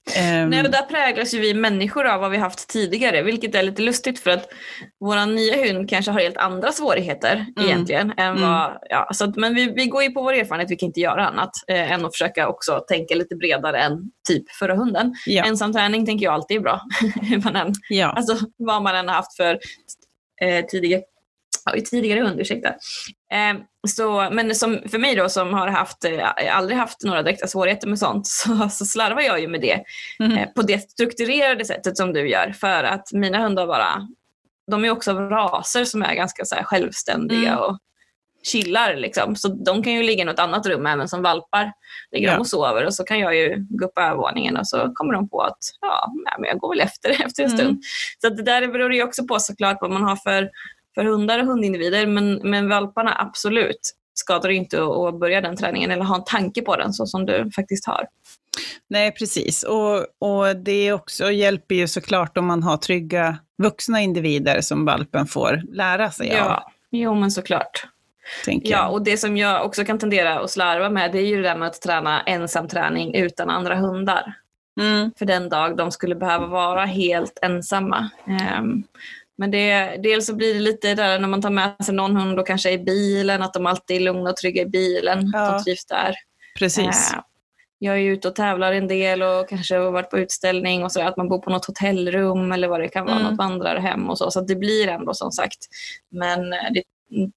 Um, 0.05 0.49
Nej, 0.49 0.61
och 0.63 0.71
där 0.71 0.81
präglas 0.81 1.33
ju 1.33 1.39
vi 1.39 1.53
människor 1.53 2.05
av 2.05 2.21
vad 2.21 2.31
vi 2.31 2.37
haft 2.37 2.69
tidigare, 2.69 3.21
vilket 3.21 3.55
är 3.55 3.63
lite 3.63 3.81
lustigt 3.81 4.19
för 4.19 4.31
att 4.31 4.47
vår 4.99 5.25
nya 5.25 5.73
hund 5.73 5.89
kanske 5.89 6.11
har 6.11 6.19
helt 6.19 6.37
andra 6.37 6.71
svårigheter 6.71 7.35
mm. 7.35 7.69
egentligen. 7.69 8.13
Än 8.17 8.37
mm. 8.37 8.41
vad, 8.41 8.77
ja, 8.89 9.09
så 9.13 9.23
att, 9.23 9.35
men 9.35 9.55
vi, 9.55 9.73
vi 9.75 9.85
går 9.85 10.03
ju 10.03 10.09
på 10.09 10.21
vår 10.21 10.33
erfarenhet, 10.33 10.71
vi 10.71 10.75
kan 10.75 10.87
inte 10.87 10.99
göra 10.99 11.27
annat 11.27 11.49
eh, 11.67 11.91
än 11.91 12.05
att 12.05 12.13
försöka 12.13 12.47
också 12.47 12.79
tänka 12.87 13.15
lite 13.15 13.35
bredare 13.35 13.79
än 13.79 14.11
typ 14.27 14.51
förra 14.51 14.75
hunden. 14.75 15.13
Ja. 15.25 15.43
Ensamträning 15.43 16.05
tänker 16.05 16.25
jag 16.25 16.33
alltid 16.33 16.57
är 16.57 16.61
bra. 16.61 16.81
man 17.43 17.55
än, 17.55 17.73
ja. 17.89 18.11
Alltså 18.11 18.37
vad 18.57 18.81
man 18.81 18.95
än 18.95 19.07
har 19.07 19.15
haft 19.15 19.35
för 19.37 19.59
eh, 20.41 20.65
tidigare 21.71 22.03
tidigare 22.03 22.19
hund, 22.19 22.39
ursäkta. 22.39 22.69
Eh, 23.31 23.55
så, 23.87 24.29
men 24.31 24.55
som, 24.55 24.79
för 24.91 24.97
mig 24.97 25.15
då 25.15 25.29
som 25.29 25.53
har 25.53 25.67
haft, 25.67 26.05
eh, 26.05 26.57
aldrig 26.57 26.77
haft 26.77 27.03
några 27.03 27.23
direkta 27.23 27.47
svårigheter 27.47 27.87
med 27.87 27.99
sånt 27.99 28.27
så, 28.27 28.69
så 28.69 28.85
slarvar 28.85 29.21
jag 29.21 29.41
ju 29.41 29.47
med 29.47 29.61
det 29.61 29.83
mm. 30.19 30.37
eh, 30.37 30.49
på 30.49 30.61
det 30.61 30.91
strukturerade 30.91 31.65
sättet 31.65 31.97
som 31.97 32.13
du 32.13 32.29
gör. 32.29 32.51
För 32.51 32.83
att 32.83 33.11
mina 33.13 33.39
hundar 33.39 33.67
bara, 33.67 34.07
de 34.71 34.85
är 34.85 34.89
också 34.89 35.11
av 35.11 35.17
raser 35.17 35.85
som 35.85 36.03
är 36.03 36.15
ganska 36.15 36.45
så 36.45 36.55
här, 36.55 36.63
självständiga 36.63 37.51
mm. 37.51 37.59
och 37.59 37.79
chillar. 38.43 38.95
Liksom. 38.95 39.35
Så 39.35 39.47
de 39.47 39.83
kan 39.83 39.93
ju 39.93 40.03
ligga 40.03 40.21
i 40.21 40.25
något 40.25 40.39
annat 40.39 40.65
rum 40.65 40.85
även 40.85 41.09
som 41.09 41.21
valpar. 41.21 41.71
Ligger 42.11 42.27
ja. 42.27 42.33
de 42.33 42.39
och 42.39 42.47
sover 42.47 42.85
och 42.85 42.93
så 42.93 43.03
kan 43.03 43.19
jag 43.19 43.35
ju 43.35 43.65
gå 43.69 43.85
upp 43.85 43.93
på 43.93 44.01
övervåningen 44.01 44.57
och 44.57 44.67
så 44.67 44.91
kommer 44.93 45.13
de 45.13 45.29
på 45.29 45.41
att 45.41 45.57
ja, 45.81 46.13
men 46.39 46.47
jag 46.47 46.59
går 46.59 46.69
väl 46.69 46.81
efter 46.81 47.09
efter 47.25 47.43
en 47.43 47.49
mm. 47.49 47.57
stund. 47.57 47.81
Så 48.21 48.29
det 48.29 48.43
där 48.43 48.67
beror 48.67 48.93
ju 48.93 49.03
också 49.03 49.27
på 49.27 49.39
såklart 49.39 49.77
vad 49.81 49.91
man 49.91 50.03
har 50.03 50.15
för 50.15 50.49
för 50.95 51.05
hundar 51.05 51.39
och 51.39 51.45
hundindivider. 51.45 52.07
Men, 52.07 52.39
men 52.43 52.69
valparna 52.69 53.15
absolut 53.19 53.93
skadar 54.13 54.49
inte 54.49 54.83
att 54.83 55.19
börja 55.19 55.41
den 55.41 55.57
träningen 55.57 55.91
eller 55.91 56.03
ha 56.03 56.15
en 56.15 56.23
tanke 56.23 56.61
på 56.61 56.75
den 56.75 56.93
så 56.93 57.05
som 57.05 57.25
du 57.25 57.51
faktiskt 57.55 57.87
har. 57.87 58.07
Nej, 58.89 59.11
precis. 59.11 59.63
Och, 59.63 59.97
och 60.19 60.55
det 60.55 60.93
också 60.93 61.31
hjälper 61.31 61.75
ju 61.75 61.87
såklart 61.87 62.37
om 62.37 62.45
man 62.45 62.63
har 62.63 62.77
trygga 62.77 63.37
vuxna 63.63 64.01
individer 64.01 64.61
som 64.61 64.85
valpen 64.85 65.27
får 65.27 65.61
lära 65.71 66.11
sig 66.11 66.27
ja. 66.27 66.55
av. 66.55 66.63
Jo, 66.91 67.15
men 67.15 67.31
såklart. 67.31 67.87
Ja, 68.45 68.87
och 68.87 69.03
det 69.03 69.17
som 69.17 69.37
jag 69.37 69.65
också 69.65 69.85
kan 69.85 69.99
tendera 69.99 70.39
att 70.39 70.51
slarva 70.51 70.89
med 70.89 71.11
det 71.11 71.19
är 71.19 71.25
ju 71.25 71.35
det 71.35 71.41
där 71.41 71.55
med 71.55 71.67
att 71.67 71.81
träna 71.81 72.21
ensamträning 72.21 73.15
utan 73.15 73.49
andra 73.49 73.75
hundar. 73.75 74.33
Mm. 74.79 75.11
För 75.17 75.25
den 75.25 75.49
dag 75.49 75.77
de 75.77 75.91
skulle 75.91 76.15
behöva 76.15 76.47
vara 76.47 76.85
helt 76.85 77.39
ensamma. 77.41 78.09
Um, 78.59 78.83
men 79.37 79.51
det, 79.51 79.99
dels 80.03 80.25
så 80.25 80.35
blir 80.35 80.53
det 80.53 80.59
lite 80.59 80.95
där 80.95 81.19
när 81.19 81.27
man 81.27 81.41
tar 81.41 81.49
med 81.49 81.75
sig 81.85 81.95
någon 81.95 82.15
hund 82.15 82.39
och 82.39 82.47
kanske 82.47 82.71
i 82.71 82.77
bilen, 82.77 83.41
att 83.41 83.53
de 83.53 83.65
alltid 83.65 83.97
är 83.97 84.01
lugna 84.01 84.29
och 84.29 84.37
trygga 84.37 84.61
i 84.61 84.65
bilen. 84.65 85.29
Ja. 85.33 85.39
Att 85.39 85.57
de 85.57 85.63
trivs 85.63 85.85
där. 85.85 86.15
Precis. 86.59 87.13
Eh, 87.13 87.19
jag 87.79 87.95
är 87.95 88.01
ute 88.01 88.27
och 88.27 88.35
tävlar 88.35 88.73
en 88.73 88.87
del 88.87 89.23
och 89.23 89.49
kanske 89.49 89.75
har 89.75 89.91
varit 89.91 90.09
på 90.09 90.19
utställning 90.19 90.83
och 90.83 90.91
så 90.91 91.01
att 91.01 91.17
man 91.17 91.29
bor 91.29 91.39
på 91.39 91.49
något 91.49 91.65
hotellrum 91.65 92.51
eller 92.51 92.67
vad 92.67 92.79
det 92.79 92.87
kan 92.87 93.05
vara, 93.05 93.15
mm. 93.15 93.27
något 93.27 93.37
vandrarhem 93.37 94.09
och 94.09 94.17
så. 94.17 94.31
Så 94.31 94.41
det 94.41 94.55
blir 94.55 94.87
ändå 94.87 95.13
som 95.13 95.31
sagt. 95.31 95.59
Men 96.09 96.53
eh, 96.53 96.59
det, 96.73 96.83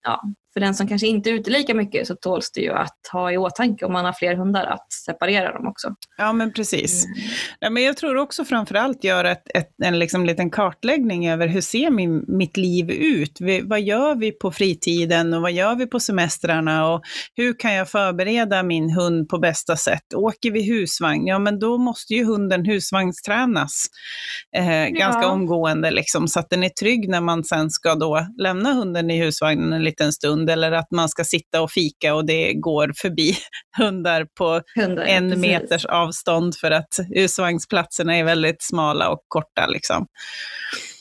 ja, 0.03 0.23
för 0.57 0.61
den 0.61 0.75
som 0.75 0.89
kanske 0.89 1.07
inte 1.07 1.31
är 1.31 1.35
ute 1.35 1.51
lika 1.51 1.75
mycket 1.75 2.07
så 2.07 2.15
tåls 2.15 2.53
det 2.53 2.61
ju 2.61 2.73
att 2.73 2.99
ha 3.13 3.33
i 3.33 3.37
åtanke 3.37 3.85
om 3.85 3.93
man 3.93 4.05
har 4.05 4.13
fler 4.13 4.35
hundar 4.35 4.65
att 4.67 4.93
separera 4.93 5.53
dem 5.53 5.67
också. 5.67 5.95
Ja 6.19 6.33
men 6.33 6.53
precis. 6.53 7.05
Mm. 7.05 7.17
Ja, 7.61 7.71
men 7.71 7.83
jag 7.83 7.97
tror 7.97 8.17
också 8.17 8.45
framförallt 8.45 9.05
göra 9.05 9.31
ett, 9.31 9.43
ett, 9.55 9.69
en 9.85 9.99
liksom 9.99 10.27
liten 10.27 10.51
kartläggning 10.51 11.29
över 11.29 11.49
hur 11.49 11.61
ser 11.61 11.91
min, 11.91 12.25
mitt 12.29 12.57
liv 12.57 12.91
ut? 12.91 13.37
Vi, 13.41 13.61
vad 13.61 13.81
gör 13.81 14.15
vi 14.15 14.33
på 14.33 14.51
fritiden 14.51 15.35
och 15.35 15.43
vad 15.43 15.53
gör 15.53 15.75
vi 15.75 15.87
på 15.87 16.01
semestrarna 16.01 16.93
och 16.93 17.03
hur 17.35 17.59
kan 17.59 17.75
jag 17.75 17.89
förbereda 17.89 18.63
min 18.63 18.91
hund 18.91 19.29
på 19.29 19.39
bästa 19.39 19.77
sätt? 19.77 20.15
Åker 20.15 20.51
vi 20.51 20.63
husvagn? 20.63 21.27
Ja 21.27 21.39
men 21.39 21.59
då 21.59 21.79
måste 21.79 22.15
ju 22.15 22.25
hunden 22.25 22.65
husvagnstränas 22.65 23.87
eh, 24.57 24.85
ja. 24.85 24.89
ganska 24.89 25.29
omgående 25.29 25.91
liksom, 25.91 26.29
så 26.29 26.41
att 26.41 26.51
den 26.51 26.65
är 26.65 26.69
trygg 26.69 27.09
när 27.09 27.21
man 27.21 27.45
sen 27.45 27.71
ska 27.71 27.95
då 27.95 28.27
lämna 28.39 28.73
hunden 28.73 29.11
i 29.11 29.25
husvagnen 29.25 29.73
en 29.73 29.85
liten 29.85 30.13
stund 30.13 30.46
hund 30.47 30.51
eller 30.51 30.73
att 30.73 30.91
man 30.91 31.09
ska 31.09 31.25
sitta 31.25 31.63
och 31.63 31.71
fika 31.71 32.15
och 32.15 32.27
det 32.27 32.55
går 32.55 32.93
förbi 32.97 33.37
hundar 33.79 34.27
på 34.39 34.63
hundar, 34.75 35.03
en 35.03 35.31
precis. 35.31 35.47
meters 35.47 35.85
avstånd 35.85 36.57
för 36.57 36.71
att 36.71 36.99
husvagnsplatserna 37.15 38.17
är 38.17 38.25
väldigt 38.25 38.63
smala 38.63 39.09
och 39.09 39.21
korta. 39.29 39.67
Liksom. 39.67 40.07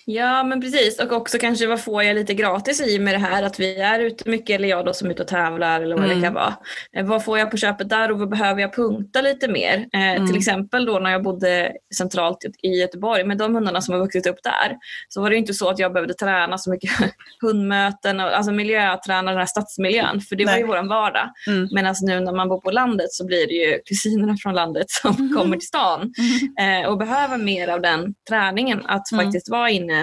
Ja 0.08 0.44
men 0.44 0.62
precis 0.62 1.00
och 1.00 1.12
också 1.12 1.38
kanske 1.38 1.68
vad 1.68 1.82
får 1.82 2.04
jag 2.04 2.16
lite 2.16 2.34
gratis 2.34 2.82
i 2.82 3.00
med 3.00 3.14
det 3.14 3.18
här 3.18 3.44
att 3.44 3.60
vi 3.60 3.76
är 3.76 4.00
ute 4.00 4.30
mycket 4.30 4.56
eller 4.56 4.68
jag 4.68 4.86
då 4.86 4.94
som 4.94 5.08
är 5.08 5.12
ute 5.12 5.22
och 5.22 5.28
tävlar 5.28 5.82
eller 5.82 5.96
vad 5.96 6.06
mm. 6.06 6.18
det 6.18 6.26
kan 6.26 6.34
vara. 6.34 6.56
Eh, 6.98 7.06
vad 7.06 7.26
får 7.26 7.40
jag 7.40 7.52
på 7.52 7.58
köpet 7.58 7.90
där 7.90 8.12
och 8.12 8.20
vad 8.20 8.30
behöver 8.30 8.62
jag 8.62 8.76
punkta 8.76 9.22
lite 9.22 9.48
mer? 9.48 9.88
Eh, 9.94 10.02
mm. 10.02 10.28
Till 10.28 10.38
exempel 10.38 10.86
då 10.86 11.00
när 11.00 11.12
jag 11.12 11.24
bodde 11.24 11.72
centralt 11.98 12.38
i 12.62 12.68
Göteborg 12.68 13.24
med 13.24 13.38
de 13.38 13.56
hundarna 13.56 13.82
som 13.82 13.94
har 13.94 14.02
vuxit 14.02 14.28
upp 14.28 14.44
där 14.44 14.78
så 15.10 15.22
var 15.22 15.30
det 15.30 15.36
inte 15.36 15.54
så 15.54 15.70
att 15.70 15.80
jag 15.80 15.94
behövde 15.94 16.14
träna 16.14 16.58
så 16.58 16.70
mycket 16.70 16.92
hundmöten 17.42 18.20
och 18.20 18.38
alltså 18.38 18.52
miljöträna 18.52 19.32
den 19.32 19.40
här 19.40 19.46
stadsmiljön 19.46 20.22
för 20.22 20.36
det 20.36 20.46
Nej. 20.46 20.54
var 20.54 20.60
ju 20.60 20.68
våran 20.68 20.88
vardag. 20.88 21.30
Mm. 21.48 21.70
Medan 21.72 21.96
nu 22.02 22.20
när 22.20 22.34
man 22.34 22.50
bor 22.50 22.62
på 22.62 22.72
landet 22.72 23.12
så 23.12 23.26
blir 23.26 23.48
det 23.48 23.54
ju 23.54 23.80
kusinerna 23.86 24.36
från 24.44 24.54
landet 24.54 24.90
som 24.90 25.16
mm. 25.16 25.38
kommer 25.38 25.58
till 25.58 25.68
stan 25.68 26.14
mm. 26.58 26.84
eh, 26.84 26.90
och 26.90 26.98
behöver 26.98 27.38
mer 27.38 27.68
av 27.68 27.82
den 27.82 28.14
träningen 28.30 28.86
att 28.86 29.12
mm. 29.12 29.26
faktiskt 29.26 29.50
vara 29.50 29.70
inne 29.70 29.95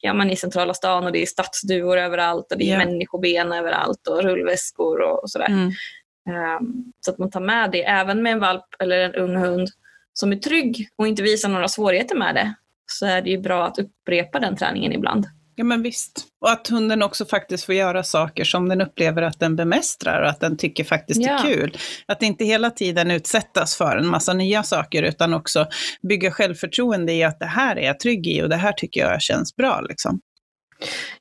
ja, 0.00 0.14
men 0.14 0.30
i 0.30 0.36
centrala 0.36 0.74
stan 0.74 1.04
och 1.04 1.12
det 1.12 1.22
är 1.22 1.26
stadsduvor 1.26 1.98
överallt 1.98 2.52
och 2.52 2.58
det 2.58 2.64
är 2.64 2.68
yeah. 2.68 2.86
människoben 2.86 3.52
överallt 3.52 4.06
och 4.08 4.22
rullväskor 4.22 5.00
och, 5.00 5.22
och 5.22 5.30
sådär. 5.30 5.48
Mm. 5.48 5.72
Um, 6.58 6.92
så 7.00 7.10
att 7.10 7.18
man 7.18 7.30
tar 7.30 7.40
med 7.40 7.70
det 7.70 7.84
även 7.84 8.22
med 8.22 8.32
en 8.32 8.40
valp 8.40 8.64
eller 8.78 8.98
en 8.98 9.14
ung 9.14 9.36
hund 9.36 9.68
som 10.12 10.32
är 10.32 10.36
trygg 10.36 10.88
och 10.96 11.08
inte 11.08 11.22
visar 11.22 11.48
några 11.48 11.68
svårigheter 11.68 12.16
med 12.16 12.34
det 12.34 12.54
så 12.86 13.06
är 13.06 13.22
det 13.22 13.30
ju 13.30 13.38
bra 13.38 13.66
att 13.66 13.78
upprepa 13.78 14.40
den 14.40 14.56
träningen 14.56 14.92
ibland. 14.92 15.26
Ja 15.56 15.64
men 15.64 15.82
visst. 15.82 16.26
Och 16.40 16.50
att 16.50 16.68
hunden 16.68 17.02
också 17.02 17.26
faktiskt 17.26 17.64
får 17.64 17.74
göra 17.74 18.02
saker 18.02 18.44
som 18.44 18.68
den 18.68 18.80
upplever 18.80 19.22
att 19.22 19.40
den 19.40 19.56
bemästrar 19.56 20.22
och 20.22 20.28
att 20.28 20.40
den 20.40 20.56
tycker 20.56 20.84
faktiskt 20.84 21.22
ja. 21.22 21.38
är 21.38 21.42
kul. 21.42 21.78
Att 22.06 22.22
inte 22.22 22.44
hela 22.44 22.70
tiden 22.70 23.10
utsättas 23.10 23.76
för 23.76 23.96
en 23.96 24.06
massa 24.06 24.32
nya 24.32 24.62
saker 24.62 25.02
utan 25.02 25.34
också 25.34 25.66
bygga 26.08 26.30
självförtroende 26.30 27.12
i 27.12 27.24
att 27.24 27.38
det 27.38 27.46
här 27.46 27.76
är 27.76 27.86
jag 27.86 28.00
trygg 28.00 28.26
i 28.26 28.42
och 28.42 28.48
det 28.48 28.56
här 28.56 28.72
tycker 28.72 29.00
jag 29.00 29.22
känns 29.22 29.56
bra. 29.56 29.80
Liksom. 29.80 30.20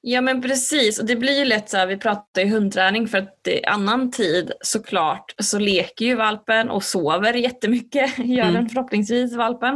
Ja 0.02 0.22
men 0.22 0.42
precis, 0.42 1.00
och 1.00 1.06
det 1.06 1.16
blir 1.16 1.40
ju 1.40 1.46
lätt 1.46 1.70
så 1.70 1.78
här, 1.78 1.88
vi 1.88 1.98
pratar 1.98 2.42
ju 2.42 2.50
hundträning 2.50 3.08
för 3.08 3.18
att 3.18 3.48
i 3.48 3.66
annan 3.66 4.12
tid 4.12 4.52
såklart 4.62 5.36
så 5.42 5.60
leker 5.60 6.06
ju 6.06 6.16
valpen 6.16 6.70
och 6.70 6.84
sover 6.84 7.34
jättemycket, 7.34 8.18
gör 8.18 8.44
mm. 8.44 8.54
den 8.54 8.70
förhoppningsvis 8.70 9.36
valpen. 9.36 9.76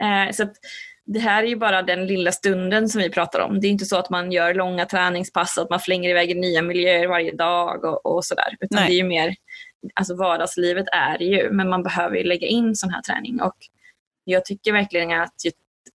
Eh, 0.00 0.32
så 0.32 0.42
att, 0.42 0.52
det 1.06 1.18
här 1.18 1.42
är 1.42 1.46
ju 1.46 1.56
bara 1.56 1.82
den 1.82 2.06
lilla 2.06 2.32
stunden 2.32 2.88
som 2.88 3.00
vi 3.00 3.10
pratar 3.10 3.40
om. 3.40 3.60
Det 3.60 3.66
är 3.66 3.70
inte 3.70 3.84
så 3.84 3.96
att 3.96 4.10
man 4.10 4.32
gör 4.32 4.54
långa 4.54 4.86
träningspass, 4.86 5.58
att 5.58 5.70
man 5.70 5.80
flänger 5.80 6.10
iväg 6.10 6.30
i 6.30 6.34
nya 6.34 6.62
miljöer 6.62 7.06
varje 7.06 7.32
dag 7.32 7.84
och, 7.84 8.06
och 8.06 8.24
sådär. 8.24 8.56
Utan 8.60 8.76
Nej. 8.76 8.88
det 8.88 8.94
är 8.94 8.96
ju 8.96 9.04
mer, 9.04 9.34
alltså 9.94 10.16
vardagslivet 10.16 10.86
är 10.92 11.18
det 11.18 11.24
ju, 11.24 11.50
men 11.50 11.68
man 11.68 11.82
behöver 11.82 12.16
ju 12.16 12.24
lägga 12.24 12.46
in 12.46 12.74
sån 12.74 12.90
här 12.90 13.02
träning. 13.02 13.40
Och 13.40 13.56
jag 14.24 14.44
tycker 14.44 14.72
verkligen 14.72 15.20
att 15.20 15.44
ju, 15.44 15.50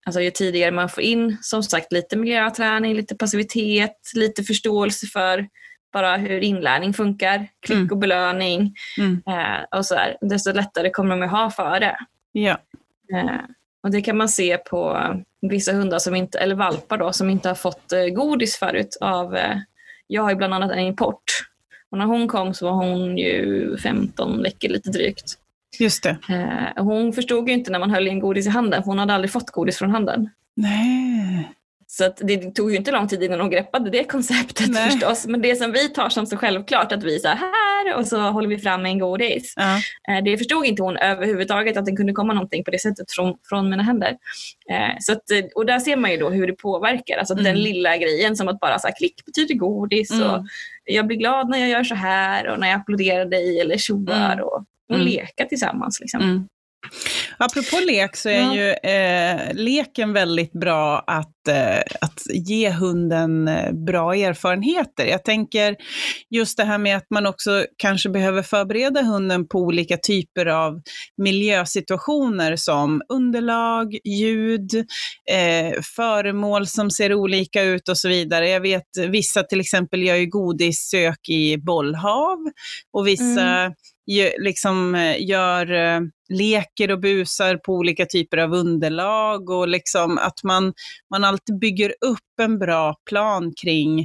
alltså 0.06 0.20
ju 0.20 0.30
tidigare 0.30 0.70
man 0.70 0.88
får 0.88 1.02
in 1.02 1.38
som 1.40 1.62
sagt 1.62 1.92
lite 1.92 2.16
miljöträning, 2.16 2.94
lite 2.94 3.14
passivitet, 3.14 3.96
lite 4.14 4.42
förståelse 4.42 5.06
för 5.06 5.48
bara 5.92 6.16
hur 6.16 6.40
inlärning 6.40 6.94
funkar, 6.94 7.48
klick 7.60 7.76
mm. 7.76 7.90
och 7.90 7.98
belöning 7.98 8.74
mm. 8.98 9.22
eh, 9.26 9.78
och 9.78 9.86
sådär, 9.86 10.16
desto 10.20 10.52
lättare 10.52 10.90
kommer 10.90 11.16
de 11.16 11.22
att 11.22 11.30
ha 11.30 11.50
för 11.50 11.80
det. 11.80 11.96
Ja. 12.32 12.58
Eh, 13.14 13.40
och 13.82 13.90
det 13.90 14.02
kan 14.02 14.16
man 14.16 14.28
se 14.28 14.58
på 14.58 14.98
vissa 15.40 15.72
hundar, 15.72 15.98
som 15.98 16.14
inte, 16.14 16.38
eller 16.38 16.54
valpar 16.54 16.98
då, 16.98 17.12
som 17.12 17.30
inte 17.30 17.48
har 17.48 17.54
fått 17.54 17.92
eh, 17.92 18.04
godis 18.04 18.56
förut. 18.56 18.96
Av, 19.00 19.36
eh, 19.36 19.56
jag 20.06 20.22
har 20.22 20.30
ju 20.30 20.36
bland 20.36 20.54
annat 20.54 20.70
en 20.70 20.78
import. 20.78 21.24
Och 21.90 21.98
när 21.98 22.06
hon 22.06 22.28
kom 22.28 22.54
så 22.54 22.64
var 22.64 22.72
hon 22.72 23.18
ju 23.18 23.76
15 23.76 24.42
veckor 24.42 24.68
lite 24.68 24.90
drygt. 24.90 25.34
Just 25.78 26.02
det. 26.02 26.16
Eh, 26.28 26.84
hon 26.84 27.12
förstod 27.12 27.48
ju 27.48 27.54
inte 27.54 27.70
när 27.70 27.78
man 27.78 27.90
höll 27.90 28.06
i 28.06 28.10
en 28.10 28.20
godis 28.20 28.46
i 28.46 28.50
handen, 28.50 28.82
för 28.82 28.90
hon 28.90 28.98
hade 28.98 29.14
aldrig 29.14 29.32
fått 29.32 29.50
godis 29.50 29.78
från 29.78 29.90
handen. 29.90 30.30
Nej. 30.56 31.50
Så 31.86 32.12
det 32.16 32.54
tog 32.54 32.70
ju 32.70 32.76
inte 32.76 32.92
lång 32.92 33.08
tid 33.08 33.22
innan 33.22 33.40
hon 33.40 33.50
greppade 33.50 33.90
det 33.90 34.04
konceptet 34.04 34.70
Nej. 34.70 34.90
förstås. 34.90 35.26
Men 35.26 35.42
det 35.42 35.56
som 35.56 35.72
vi 35.72 35.88
tar 35.88 36.08
som 36.08 36.26
så 36.26 36.36
självklart 36.36 36.92
att 36.92 37.02
vi 37.02 37.16
är 37.16 37.34
här 37.34 37.59
och 37.96 38.06
så 38.06 38.20
håller 38.20 38.48
vi 38.48 38.58
fram 38.58 38.86
en 38.86 38.98
godis. 38.98 39.54
Ja. 39.56 39.76
Eh, 40.08 40.24
det 40.24 40.38
förstod 40.38 40.66
inte 40.66 40.82
hon 40.82 40.96
överhuvudtaget 40.96 41.76
att 41.76 41.86
det 41.86 41.96
kunde 41.96 42.12
komma 42.12 42.32
någonting 42.32 42.64
på 42.64 42.70
det 42.70 42.78
sättet 42.78 43.12
från, 43.12 43.34
från 43.48 43.70
mina 43.70 43.82
händer. 43.82 44.16
Eh, 44.70 44.96
så 45.00 45.12
att, 45.12 45.30
eh, 45.30 45.44
och 45.54 45.66
där 45.66 45.78
ser 45.78 45.96
man 45.96 46.10
ju 46.10 46.16
då 46.16 46.30
hur 46.30 46.46
det 46.46 46.52
påverkar. 46.52 47.18
Alltså 47.18 47.34
mm. 47.34 47.44
den 47.44 47.56
lilla 47.62 47.96
grejen 47.96 48.36
som 48.36 48.48
att 48.48 48.60
bara 48.60 48.78
så 48.78 48.88
här, 48.88 48.94
klick 48.94 49.24
betyder 49.24 49.54
godis. 49.54 50.10
Mm. 50.10 50.30
Och 50.30 50.44
jag 50.84 51.06
blir 51.06 51.16
glad 51.16 51.48
när 51.48 51.58
jag 51.58 51.68
gör 51.68 51.84
så 51.84 51.94
här 51.94 52.48
och 52.48 52.60
när 52.60 52.68
jag 52.68 52.80
applåderar 52.80 53.24
dig 53.24 53.60
eller 53.60 53.78
tjoar. 53.78 54.32
Mm. 54.32 54.44
Och, 54.44 54.64
och 54.88 54.94
mm. 54.94 55.06
leka 55.06 55.44
tillsammans. 55.44 56.00
Liksom. 56.00 56.48
Apropå 57.38 57.80
lek 57.86 58.16
så 58.16 58.28
är 58.28 58.40
ja. 58.40 58.54
ju 58.54 58.70
eh, 58.90 59.54
leken 59.54 60.12
väldigt 60.12 60.52
bra 60.52 60.98
att, 61.06 61.48
eh, 61.48 61.78
att 62.00 62.22
ge 62.32 62.70
hunden 62.70 63.48
eh, 63.48 63.72
bra 63.72 64.14
erfarenheter. 64.14 65.06
Jag 65.06 65.24
tänker 65.24 65.76
just 66.30 66.56
det 66.56 66.64
här 66.64 66.78
med 66.78 66.96
att 66.96 67.06
man 67.10 67.26
också 67.26 67.66
kanske 67.76 68.08
behöver 68.08 68.42
förbereda 68.42 69.02
hunden 69.02 69.48
på 69.48 69.58
olika 69.58 69.96
typer 69.96 70.46
av 70.46 70.80
miljösituationer 71.16 72.56
som 72.56 73.02
underlag, 73.08 73.98
ljud, 74.04 74.74
eh, 75.30 75.80
föremål 75.96 76.66
som 76.66 76.90
ser 76.90 77.14
olika 77.14 77.62
ut 77.62 77.88
och 77.88 77.98
så 77.98 78.08
vidare. 78.08 78.48
Jag 78.48 78.60
vet 78.60 78.88
vissa 79.08 79.42
till 79.42 79.60
exempel 79.60 80.02
gör 80.02 80.16
ju 80.16 80.26
godissök 80.26 81.28
i 81.28 81.56
bollhav 81.56 82.38
och 82.92 83.06
vissa 83.06 83.40
mm 83.40 83.72
liksom 84.38 84.94
eh, 84.94 85.22
gör, 85.28 85.72
eh, 85.72 86.00
leker 86.28 86.90
och 86.90 87.00
busar 87.00 87.56
på 87.56 87.74
olika 87.74 88.06
typer 88.06 88.38
av 88.38 88.52
underlag 88.52 89.50
och 89.50 89.68
liksom 89.68 90.18
att 90.18 90.42
man, 90.44 90.72
man 91.10 91.24
alltid 91.24 91.58
bygger 91.58 91.94
upp 92.00 92.40
en 92.40 92.58
bra 92.58 92.94
plan 93.08 93.52
kring 93.62 94.00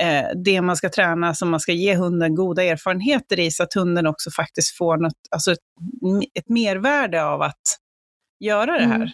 eh, 0.00 0.24
det 0.44 0.60
man 0.60 0.76
ska 0.76 0.88
träna 0.88 1.34
som 1.34 1.50
man 1.50 1.60
ska 1.60 1.72
ge 1.72 1.94
hunden 1.94 2.34
goda 2.34 2.62
erfarenheter 2.62 3.40
i 3.40 3.50
så 3.50 3.62
att 3.62 3.74
hunden 3.74 4.06
också 4.06 4.30
faktiskt 4.30 4.76
får 4.76 4.96
något, 4.96 5.18
alltså 5.30 5.52
ett, 5.52 5.58
ett 6.34 6.48
mervärde 6.48 7.24
av 7.24 7.42
att 7.42 7.62
göra 8.40 8.78
det 8.78 8.84
här. 8.84 8.94
Mm. 8.94 9.08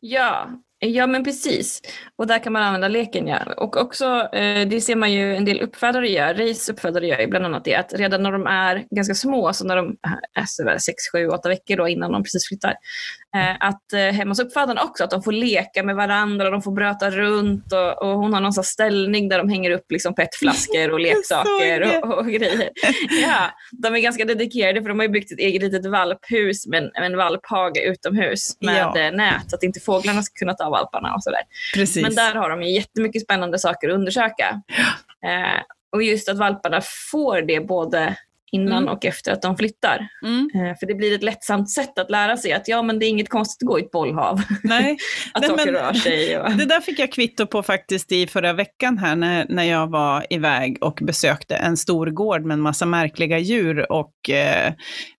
Ja, 0.00 0.50
Ja 0.82 1.06
men 1.06 1.24
precis. 1.24 1.82
Och 2.16 2.26
där 2.26 2.38
kan 2.38 2.52
man 2.52 2.62
använda 2.62 2.88
leken 2.88 3.26
ja. 3.26 3.38
Och 3.56 3.76
också, 3.76 4.04
eh, 4.32 4.68
det 4.68 4.80
ser 4.80 4.96
man 4.96 5.12
ju 5.12 5.36
en 5.36 5.44
del 5.44 5.60
uppfödare 5.60 6.08
gör, 6.08 6.34
race-uppfödare 6.34 7.06
gör 7.06 7.18
ju 7.20 7.26
bland 7.26 7.44
annat 7.44 7.64
det, 7.64 7.74
att 7.74 7.92
redan 7.92 8.22
när 8.22 8.32
de 8.32 8.46
är 8.46 8.86
ganska 8.90 9.14
små, 9.14 9.52
så 9.52 9.64
när 9.64 9.76
de 9.76 9.96
är 10.34 10.78
6, 10.78 10.94
7, 11.12 11.28
8 11.28 11.48
veckor 11.48 11.76
då 11.76 11.88
innan 11.88 12.12
de 12.12 12.22
precis 12.22 12.48
flyttar, 12.48 12.74
att 13.60 13.92
eh, 13.92 14.00
hemma 14.00 14.30
hos 14.30 14.40
uppfödarna 14.40 14.82
också, 14.82 15.04
att 15.04 15.10
de 15.10 15.22
får 15.22 15.32
leka 15.32 15.82
med 15.82 15.96
varandra, 15.96 16.44
och 16.44 16.52
de 16.52 16.62
får 16.62 16.72
bröta 16.72 17.10
runt 17.10 17.72
och, 17.72 18.02
och 18.02 18.18
hon 18.18 18.32
har 18.32 18.40
någon 18.40 18.52
sån 18.52 18.64
ställning 18.64 19.28
där 19.28 19.38
de 19.38 19.48
hänger 19.48 19.70
upp 19.70 19.90
liksom 19.90 20.14
petflaskor 20.14 20.90
och 20.90 21.00
leksaker 21.06 22.02
och, 22.02 22.18
och, 22.18 22.26
grejer. 22.26 22.70
Ja, 23.22 23.50
de 23.72 23.94
är 23.94 23.98
ganska 23.98 24.24
dedikerade 24.24 24.82
för 24.82 24.88
de 24.88 24.98
har 24.98 25.06
ju 25.06 25.12
byggt 25.12 25.32
ett 25.32 25.38
eget 25.38 25.62
litet 25.62 25.86
valphus 25.86 26.66
med 26.66 26.82
en, 26.82 27.02
en 27.04 27.16
valphage 27.16 27.78
utomhus 27.78 28.56
med 28.60 28.92
ja. 28.94 29.10
nät 29.10 29.50
så 29.50 29.56
att 29.56 29.62
inte 29.62 29.80
fåglarna 29.80 30.22
ska 30.22 30.38
kunna 30.38 30.54
ta 30.54 30.70
valparna 30.70 31.14
och 31.14 31.22
sådär. 31.22 31.42
Men 32.02 32.14
där 32.14 32.34
har 32.34 32.50
de 32.50 32.62
ju 32.62 32.70
jättemycket 32.70 33.22
spännande 33.22 33.58
saker 33.58 33.88
att 33.88 33.94
undersöka. 33.94 34.62
Eh, 35.26 35.62
och 35.92 36.02
just 36.02 36.28
att 36.28 36.38
valparna 36.38 36.80
får 37.10 37.42
det 37.42 37.60
både 37.60 38.16
innan 38.52 38.82
mm. 38.82 38.94
och 38.94 39.04
efter 39.04 39.32
att 39.32 39.42
de 39.42 39.56
flyttar. 39.56 40.08
Mm. 40.22 40.50
Eh, 40.54 40.76
för 40.78 40.86
det 40.86 40.94
blir 40.94 41.14
ett 41.14 41.22
lättsamt 41.22 41.70
sätt 41.70 41.98
att 41.98 42.10
lära 42.10 42.36
sig 42.36 42.52
att 42.52 42.68
ja, 42.68 42.82
men 42.82 42.98
det 42.98 43.06
är 43.06 43.08
inget 43.08 43.28
konstigt 43.28 43.62
att 43.62 43.68
gå 43.68 43.78
i 43.78 43.82
ett 43.82 43.90
bollhav. 43.90 44.40
Nej. 44.62 44.96
att 45.34 45.40
Nej, 45.40 45.50
saker 45.50 45.72
rör 45.72 45.92
sig. 45.92 46.38
Och... 46.38 46.50
Det 46.60 46.64
där 46.64 46.80
fick 46.80 46.98
jag 46.98 47.12
kvitto 47.12 47.46
på 47.46 47.62
faktiskt 47.62 48.12
i 48.12 48.26
förra 48.26 48.52
veckan 48.52 48.98
här 48.98 49.16
när, 49.16 49.46
när 49.48 49.64
jag 49.64 49.90
var 49.90 50.26
iväg 50.30 50.78
och 50.80 50.98
besökte 51.02 51.56
en 51.56 51.76
stor 51.76 52.06
gård 52.06 52.44
med 52.44 52.54
en 52.54 52.60
massa 52.60 52.86
märkliga 52.86 53.38
djur 53.38 53.92
och 53.92 54.30
eh, 54.30 54.72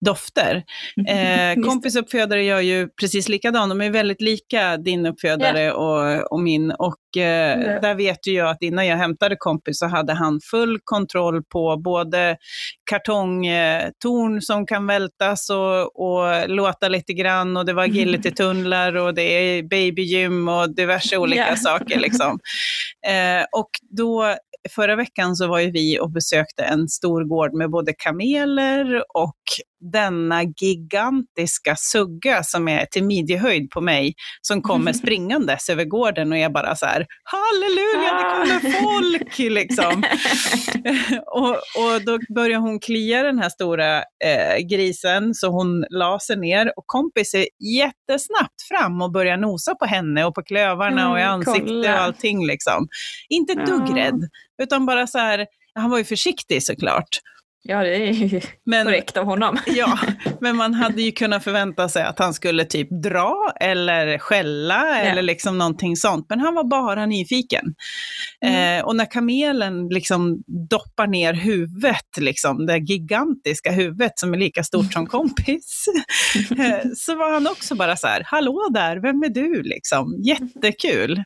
dofter. 0.05 0.63
Eh, 1.07 1.63
kompisuppfödare 1.67 2.43
gör 2.43 2.61
ju 2.61 2.89
precis 2.99 3.29
likadant, 3.29 3.69
de 3.69 3.81
är 3.81 3.89
väldigt 3.89 4.21
lika 4.21 4.77
din 4.77 5.05
uppfödare 5.05 5.59
yeah. 5.59 5.75
och, 5.75 6.31
och 6.31 6.39
min. 6.39 6.71
Och 6.71 7.00
eh, 7.17 7.53
mm. 7.53 7.81
där 7.81 7.95
vet 7.95 8.27
ju 8.27 8.31
jag 8.31 8.49
att 8.49 8.61
innan 8.61 8.87
jag 8.87 8.97
hämtade 8.97 9.35
kompis 9.39 9.79
så 9.79 9.85
hade 9.85 10.13
han 10.13 10.39
full 10.51 10.79
kontroll 10.83 11.43
på 11.43 11.77
både 11.77 12.37
kartongtorn 12.89 14.41
som 14.41 14.65
kan 14.65 14.87
vältas 14.87 15.49
och, 15.49 15.99
och 15.99 16.49
låta 16.49 16.87
lite 16.87 17.13
grann 17.13 17.57
och 17.57 17.65
det 17.65 17.73
var 17.73 17.83
agility-tunnlar 17.83 18.95
och 18.95 19.13
det 19.13 19.21
är 19.21 19.63
babygym 19.63 20.47
och 20.47 20.75
diverse 20.75 21.17
olika 21.17 21.41
yeah. 21.41 21.55
saker. 21.55 21.99
Liksom. 21.99 22.39
Eh, 23.07 23.45
och 23.51 23.69
då 23.89 24.35
förra 24.69 24.95
veckan 24.95 25.35
så 25.35 25.47
var 25.47 25.59
ju 25.59 25.71
vi 25.71 25.99
och 25.99 26.09
besökte 26.11 26.63
en 26.63 26.87
stor 26.87 27.23
gård 27.23 27.53
med 27.53 27.69
både 27.69 27.93
kameler 27.93 29.03
och 29.17 29.37
denna 29.81 30.43
gigantiska 30.43 31.75
sugga 31.75 32.43
som 32.43 32.67
är 32.67 32.85
till 32.85 33.03
midjehöjd 33.03 33.69
på 33.69 33.81
mig, 33.81 34.13
som 34.41 34.61
kommer 34.61 34.93
springandes 35.01 35.69
över 35.69 35.85
gården 35.85 36.31
och 36.31 36.37
jag 36.37 36.53
bara 36.53 36.75
så 36.75 36.85
här, 36.85 37.05
halleluja, 37.23 38.13
det 38.13 38.61
kommer 38.61 38.77
ah. 38.77 38.81
folk! 38.83 39.39
liksom. 39.39 40.03
och, 41.25 41.49
och 41.51 42.05
då 42.05 42.19
börjar 42.35 42.59
hon 42.59 42.79
klia 42.79 43.23
den 43.23 43.39
här 43.39 43.49
stora 43.49 43.97
eh, 43.97 44.57
grisen, 44.69 45.33
så 45.33 45.47
hon 45.47 45.85
la 45.89 46.19
sig 46.19 46.37
ner 46.37 46.73
och 46.75 46.83
kompis 46.87 47.33
är 47.33 47.47
jättesnabbt 47.59 48.61
fram 48.69 49.01
och 49.01 49.11
börjar 49.11 49.37
nosa 49.37 49.75
på 49.75 49.85
henne 49.85 50.25
och 50.25 50.35
på 50.35 50.43
klövarna 50.43 51.01
mm, 51.01 51.11
och 51.11 51.19
i 51.19 51.21
mm, 51.21 51.33
ansiktet 51.33 51.85
och 51.85 52.01
allting. 52.01 52.47
Liksom. 52.47 52.87
Inte 53.29 53.53
ett 53.53 53.65
dugg 53.65 53.97
rädd, 53.97 54.29
utan 54.63 54.85
bara 54.85 55.07
så 55.07 55.17
här, 55.17 55.45
han 55.75 55.89
var 55.89 55.97
ju 55.97 56.03
försiktig 56.03 56.63
såklart. 56.63 57.19
Ja, 57.63 57.83
det 57.83 57.95
är 57.95 58.11
ju 58.11 58.41
men, 58.65 58.85
korrekt 58.85 59.17
av 59.17 59.25
honom. 59.25 59.57
ja, 59.67 59.99
men 60.41 60.55
man 60.55 60.73
hade 60.73 61.01
ju 61.01 61.11
kunnat 61.11 61.43
förvänta 61.43 61.89
sig 61.89 62.03
att 62.03 62.19
han 62.19 62.33
skulle 62.33 62.65
typ 62.65 62.87
dra 63.03 63.53
eller 63.61 64.17
skälla 64.17 64.87
ja. 64.87 64.95
eller 64.95 65.21
liksom 65.21 65.57
någonting 65.57 65.95
sånt. 65.95 66.25
Men 66.29 66.39
han 66.39 66.55
var 66.55 66.63
bara 66.63 67.05
nyfiken. 67.05 67.75
Mm. 68.45 68.79
Eh, 68.79 68.85
och 68.85 68.95
när 68.95 69.11
kamelen 69.11 69.87
liksom 69.87 70.43
doppar 70.69 71.07
ner 71.07 71.33
huvudet, 71.33 72.17
liksom, 72.17 72.65
det 72.65 72.77
gigantiska 72.77 73.71
huvudet 73.71 74.19
som 74.19 74.33
är 74.33 74.37
lika 74.37 74.63
stort 74.63 74.93
som 74.93 75.07
kompis, 75.07 75.85
eh, 76.57 76.89
så 76.97 77.15
var 77.15 77.33
han 77.33 77.47
också 77.47 77.75
bara 77.75 77.95
så 77.95 78.07
här, 78.07 78.23
hallå 78.25 78.69
där, 78.73 78.97
vem 78.97 79.23
är 79.23 79.29
du? 79.29 79.63
Liksom. 79.63 80.21
Jättekul. 80.25 81.23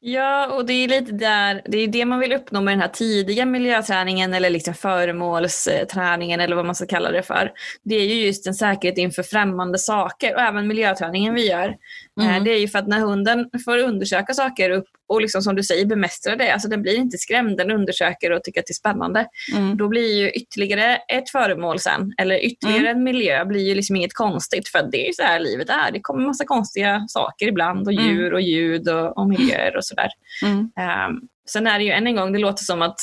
Ja, 0.00 0.46
och 0.46 0.66
det 0.66 0.72
är 0.72 0.88
lite 0.88 1.12
där, 1.12 1.62
det 1.64 1.78
är 1.78 1.88
det 1.88 2.04
man 2.04 2.18
vill 2.18 2.32
uppnå 2.32 2.60
med 2.60 2.72
den 2.72 2.80
här 2.80 2.88
tidiga 2.88 3.46
miljöträningen 3.46 4.34
eller 4.34 4.50
liksom 4.50 4.74
föremålsträningen 4.74 6.40
eller 6.40 6.56
vad 6.56 6.66
man 6.66 6.74
ska 6.74 6.86
kalla 6.86 7.10
det 7.10 7.22
för. 7.22 7.52
Det 7.82 7.94
är 7.94 8.04
ju 8.04 8.26
just 8.26 8.46
en 8.46 8.54
säkerhet 8.54 8.98
inför 8.98 9.22
främmande 9.22 9.78
saker 9.78 10.34
och 10.34 10.40
även 10.40 10.68
miljöträningen 10.68 11.34
vi 11.34 11.50
gör. 11.50 11.76
Mm. 12.20 12.44
Det 12.44 12.50
är 12.50 12.58
ju 12.58 12.68
för 12.68 12.78
att 12.78 12.86
när 12.86 13.00
hunden 13.00 13.50
får 13.64 13.78
undersöka 13.78 14.34
saker 14.34 14.70
upp 14.70 14.86
och 15.08 15.20
liksom 15.20 15.42
som 15.42 15.56
du 15.56 15.62
säger 15.62 15.86
bemästra 15.86 16.36
det, 16.36 16.52
alltså 16.52 16.68
den 16.68 16.82
blir 16.82 16.96
inte 16.96 17.18
skrämd, 17.18 17.56
den 17.56 17.70
undersöker 17.70 18.32
och 18.32 18.44
tycker 18.44 18.60
att 18.60 18.66
det 18.66 18.72
är 18.72 18.74
spännande. 18.74 19.26
Mm. 19.56 19.76
Då 19.76 19.88
blir 19.88 20.14
ju 20.18 20.30
ytterligare 20.30 20.96
ett 20.96 21.30
föremål 21.30 21.78
sen, 21.78 22.14
eller 22.18 22.44
ytterligare 22.44 22.88
mm. 22.88 22.96
en 22.96 23.04
miljö, 23.04 23.44
blir 23.44 23.68
ju 23.68 23.74
liksom 23.74 23.96
inget 23.96 24.14
konstigt 24.14 24.68
för 24.68 24.88
det 24.92 25.04
är 25.04 25.06
ju 25.06 25.12
så 25.12 25.22
här 25.22 25.40
livet 25.40 25.70
är. 25.70 25.92
Det 25.92 26.00
kommer 26.00 26.26
massa 26.26 26.44
konstiga 26.44 27.04
saker 27.08 27.48
ibland 27.48 27.86
och 27.86 27.92
mm. 27.92 28.06
djur 28.06 28.34
och 28.34 28.40
ljud 28.40 28.88
och, 28.88 29.18
och 29.18 29.28
miljöer 29.28 29.76
och 29.76 29.84
sådär. 29.84 30.08
Um, 30.42 31.20
sen 31.48 31.66
är 31.66 31.78
det 31.78 31.84
ju 31.84 31.90
än 31.90 32.06
en 32.06 32.16
gång, 32.16 32.32
det 32.32 32.38
låter 32.38 32.64
som 32.64 32.82
att 32.82 33.00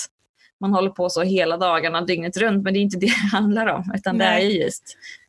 man 0.59 0.73
håller 0.73 0.89
på 0.89 1.09
så 1.09 1.21
hela 1.21 1.57
dagarna, 1.57 2.01
dygnet 2.01 2.37
runt, 2.37 2.63
men 2.63 2.73
det 2.73 2.79
är 2.79 2.81
inte 2.81 2.97
det 2.97 3.05
det 3.31 3.37
handlar 3.37 3.67
om, 3.67 3.93
utan 3.95 4.17
Nej. 4.17 4.47
det 4.47 4.53
är 4.53 4.63
just 4.65 4.83
eh, 4.83 5.22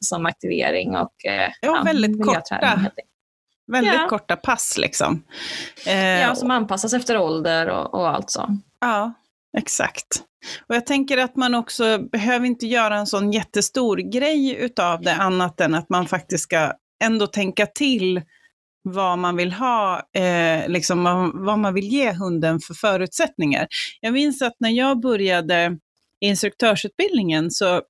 som 0.00 0.26
aktivering 0.26 0.96
och 0.96 1.24
eh, 1.24 1.50
ja, 1.60 1.82
väldigt 1.84 2.24
korta, 2.24 2.80
väldigt 3.72 3.94
ja. 3.94 4.08
korta 4.08 4.36
pass. 4.36 4.78
Liksom. 4.78 5.24
Eh, 5.86 6.20
ja, 6.20 6.34
som 6.34 6.50
anpassas 6.50 6.92
efter 6.92 7.18
ålder 7.18 7.68
och, 7.68 7.94
och 7.94 8.08
allt 8.08 8.30
så. 8.30 8.58
Ja, 8.80 9.12
exakt. 9.58 10.22
Och 10.68 10.74
jag 10.74 10.86
tänker 10.86 11.18
att 11.18 11.36
man 11.36 11.54
också 11.54 11.98
behöver 11.98 12.46
inte 12.46 12.66
göra 12.66 12.96
en 12.96 13.06
sån 13.06 13.32
jättestor 13.32 13.96
grej 13.96 14.56
utav 14.56 15.02
det, 15.02 15.14
annat 15.14 15.60
än 15.60 15.74
att 15.74 15.88
man 15.88 16.06
faktiskt 16.06 16.44
ska 16.44 16.72
ändå 17.04 17.26
tänka 17.26 17.66
till 17.66 18.22
vad 18.82 19.18
man 19.18 19.36
vill 19.36 19.52
ha, 19.52 20.02
eh, 20.16 20.68
liksom 20.68 21.04
vad 21.34 21.58
man 21.58 21.74
vill 21.74 21.84
ge 21.84 22.12
hunden 22.12 22.60
för 22.60 22.74
förutsättningar. 22.74 23.66
Jag 24.00 24.12
minns 24.12 24.42
att 24.42 24.54
när 24.58 24.70
jag 24.70 25.00
började 25.00 25.78
instruktörsutbildningen 26.20 27.50
så 27.50 27.82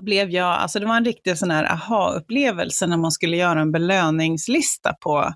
blev 0.00 0.30
jag, 0.30 0.46
alltså 0.46 0.80
det 0.80 0.86
var 0.86 0.96
en 0.96 1.04
riktig 1.04 1.38
sån 1.38 1.50
här 1.50 1.64
aha-upplevelse 1.64 2.86
när 2.86 2.96
man 2.96 3.12
skulle 3.12 3.36
göra 3.36 3.60
en 3.60 3.72
belöningslista 3.72 4.94
på 5.00 5.34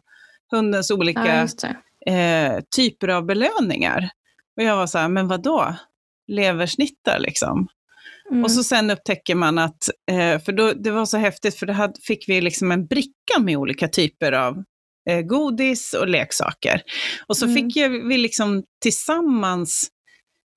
hundens 0.51 0.91
olika 0.91 1.49
ja, 1.63 2.13
eh, 2.13 2.61
typer 2.77 3.09
av 3.09 3.27
belöningar. 3.27 4.11
Och 4.57 4.63
jag 4.63 4.77
var 4.77 4.87
så 4.87 4.99
här, 4.99 5.09
men 5.09 5.29
vad 5.29 5.43
då? 5.43 5.77
Leversnittar 6.29 7.19
liksom. 7.19 7.69
Mm. 8.31 8.45
Och 8.45 8.51
så 8.51 8.65
sen 8.65 8.91
upptäcker 8.91 9.35
man 9.35 9.59
att, 9.59 9.89
eh, 10.11 10.41
för 10.41 10.53
då, 10.53 10.73
det 10.73 10.91
var 10.91 11.07
så 11.07 11.19
häftigt, 11.19 11.55
för 11.59 11.67
då 11.67 11.73
hade, 11.73 11.95
fick 12.03 12.29
vi 12.29 12.41
liksom 12.41 12.73
en 12.73 12.87
bricka 12.87 13.39
med 13.41 13.57
olika 13.57 13.89
typer 13.89 14.33
av 14.33 14.65
eh, 15.11 15.21
godis 15.21 15.95
och 15.95 16.09
leksaker. 16.09 16.83
Och 17.27 17.37
så 17.37 17.45
mm. 17.45 17.57
fick 17.57 17.77
vi 18.11 18.19
liksom 18.19 18.63
tillsammans 18.83 19.89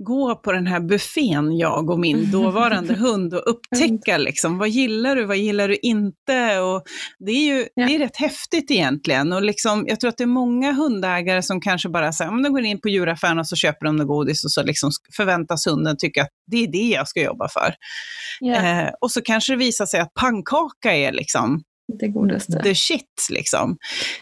gå 0.04 0.36
på 0.36 0.52
den 0.52 0.68
här 0.68 0.80
buffén, 0.80 1.58
jag 1.58 1.90
och 1.90 2.00
min 2.00 2.32
dåvarande 2.32 2.94
hund, 3.00 3.34
och 3.34 3.44
upptäcka 3.46 4.18
liksom, 4.18 4.58
vad 4.58 4.70
gillar 4.70 5.16
du, 5.16 5.26
vad 5.26 5.38
gillar 5.38 5.68
du 5.68 5.76
inte? 5.82 6.60
Och 6.60 6.84
det 7.20 7.32
är 7.32 7.56
ju 7.56 7.68
ja. 7.76 7.88
det 7.88 7.96
är 7.96 8.00
rätt 8.00 8.18
häftigt 8.18 8.72
egentligen. 8.72 9.34
Och 9.34 9.42
liksom, 9.42 9.86
jag 9.88 10.00
tror 10.00 10.10
att 10.10 10.18
det 10.18 10.24
är 10.24 10.28
många 10.28 10.74
hundägare 10.74 11.42
som 11.42 11.62
kanske 11.62 11.90
bara 11.90 12.14
säger, 12.14 12.32
om 12.32 12.44
de 12.44 12.54
går 12.54 12.64
in 12.64 12.82
på 12.82 12.90
djuraffären 12.90 13.40
och 13.40 13.48
så 13.48 13.56
köper 13.56 13.86
de 13.86 13.96
något 13.96 14.08
godis 14.08 14.46
och 14.46 14.52
så 14.52 14.64
liksom 14.64 14.92
förväntas 15.18 15.68
hunden 15.68 15.98
tycka 15.98 16.22
att 16.22 16.30
det 16.52 16.58
är 16.58 16.72
det 16.72 16.90
jag 16.96 17.08
ska 17.08 17.22
jobba 17.22 17.50
för. 17.50 17.74
Ja. 18.40 18.56
Eh, 18.56 18.90
och 19.02 19.12
så 19.12 19.22
kanske 19.22 19.54
det 19.54 19.58
visar 19.58 19.86
sig 19.86 20.00
att 20.00 20.14
pannkaka 20.14 20.96
är 20.96 21.12
liksom 21.12 21.62
det 21.88 22.08
godaste. 22.08 22.64
The 22.64 22.76
shit 22.76 23.28
liksom. 23.30 23.78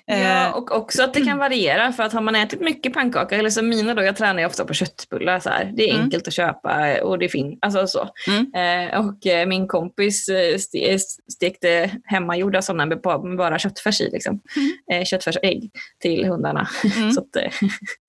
Ja, 0.05 0.15
eh, 0.15 0.51
och 0.51 0.71
också 0.71 1.03
att 1.03 1.13
det 1.13 1.21
kan 1.21 1.37
variera. 1.37 1.91
För 1.91 2.03
att 2.03 2.13
har 2.13 2.21
man 2.21 2.35
ätit 2.35 2.61
mycket 2.61 2.93
pannkaka, 2.93 3.35
eller 3.35 3.49
som 3.49 3.69
mina 3.69 3.93
då, 3.93 4.03
jag 4.03 4.15
tränar 4.15 4.39
ju 4.39 4.45
ofta 4.45 4.65
på 4.65 4.73
köttbullar. 4.73 5.39
Så 5.39 5.49
här. 5.49 5.71
Det 5.75 5.89
är 5.89 5.93
mm. 5.93 6.03
enkelt 6.03 6.27
att 6.27 6.33
köpa 6.33 7.01
och 7.01 7.19
det 7.19 7.29
finns, 7.29 7.59
alltså 7.61 7.87
så. 7.87 8.09
Mm. 8.27 8.53
Eh, 8.53 8.99
och 9.05 9.27
eh, 9.27 9.47
min 9.47 9.67
kompis 9.67 10.29
eh, 10.29 10.97
stekte 11.33 11.91
hemmagjorda 12.05 12.61
sådana 12.61 12.85
med 12.85 13.01
bara 13.37 13.59
köttfärs 13.59 14.01
i. 14.01 14.09
Liksom. 14.09 14.41
Mm. 14.55 15.01
Eh, 15.01 15.05
köttfärs 15.05 15.37
och 15.37 15.43
ägg 15.43 15.71
till 16.01 16.25
hundarna. 16.25 16.67
Mm. 16.97 17.11
så 17.13 17.21
att, 17.21 17.35
eh, 17.35 17.51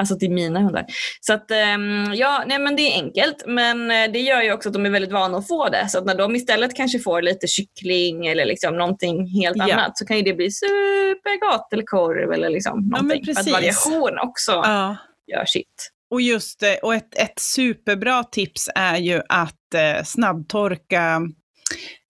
Alltså 0.00 0.18
till 0.18 0.30
mina 0.30 0.60
hundar. 0.60 0.84
Så 1.20 1.32
att 1.32 1.50
ehm, 1.50 2.14
ja, 2.14 2.44
nej 2.46 2.58
men 2.58 2.76
det 2.76 2.82
är 2.82 3.02
enkelt. 3.02 3.44
Men 3.46 3.90
eh, 3.90 4.12
det 4.12 4.18
gör 4.18 4.42
ju 4.42 4.52
också 4.52 4.68
att 4.68 4.72
de 4.72 4.86
är 4.86 4.90
väldigt 4.90 5.12
vana 5.12 5.38
att 5.38 5.48
få 5.48 5.68
det. 5.68 5.88
Så 5.88 5.98
att 5.98 6.04
när 6.04 6.14
de 6.14 6.36
istället 6.36 6.76
kanske 6.76 6.98
får 6.98 7.22
lite 7.22 7.46
kyckling 7.46 8.26
eller 8.26 8.44
liksom 8.44 8.76
någonting 8.76 9.26
helt 9.26 9.56
ja. 9.56 9.74
annat 9.74 9.98
så 9.98 10.06
kan 10.06 10.16
ju 10.16 10.22
det 10.22 10.34
bli 10.34 10.50
supergott 10.50 11.72
eller 11.72 11.84
korv 11.86 12.32
eller 12.32 12.50
liksom 12.50 12.88
någonting. 12.88 13.22
Ja, 13.26 13.40
att 13.40 13.46
variation 13.46 14.18
också 14.18 14.52
ja. 14.52 14.96
gör 15.26 15.44
sitt. 15.44 15.90
Och 16.10 16.20
just 16.20 16.62
och 16.82 16.94
ett, 16.94 17.18
ett 17.18 17.38
superbra 17.38 18.24
tips 18.24 18.70
är 18.74 18.96
ju 18.96 19.22
att 19.28 19.74
eh, 19.74 20.04
snabbtorka 20.04 21.20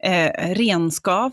eh, 0.05 0.55
renskav 0.55 1.33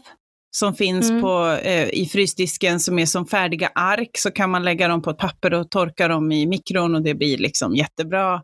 som 0.56 0.76
finns 0.76 1.10
mm. 1.10 1.22
på, 1.22 1.58
eh, 1.64 1.88
i 1.90 2.10
frysdisken 2.12 2.80
som 2.80 3.00
är 3.00 3.06
som 3.06 3.28
färdiga 3.28 3.72
ark, 3.76 4.10
så 4.14 4.32
kan 4.32 4.50
man 4.50 4.64
lägga 4.64 4.88
dem 4.88 5.02
på 5.02 5.10
ett 5.10 5.18
papper 5.18 5.54
och 5.54 5.72
torka 5.72 6.08
dem 6.08 6.32
i 6.32 6.46
mikron 6.46 6.96
och 6.96 7.02
det 7.02 7.14
blir 7.14 7.38
liksom 7.38 7.76
jättebra 7.76 8.42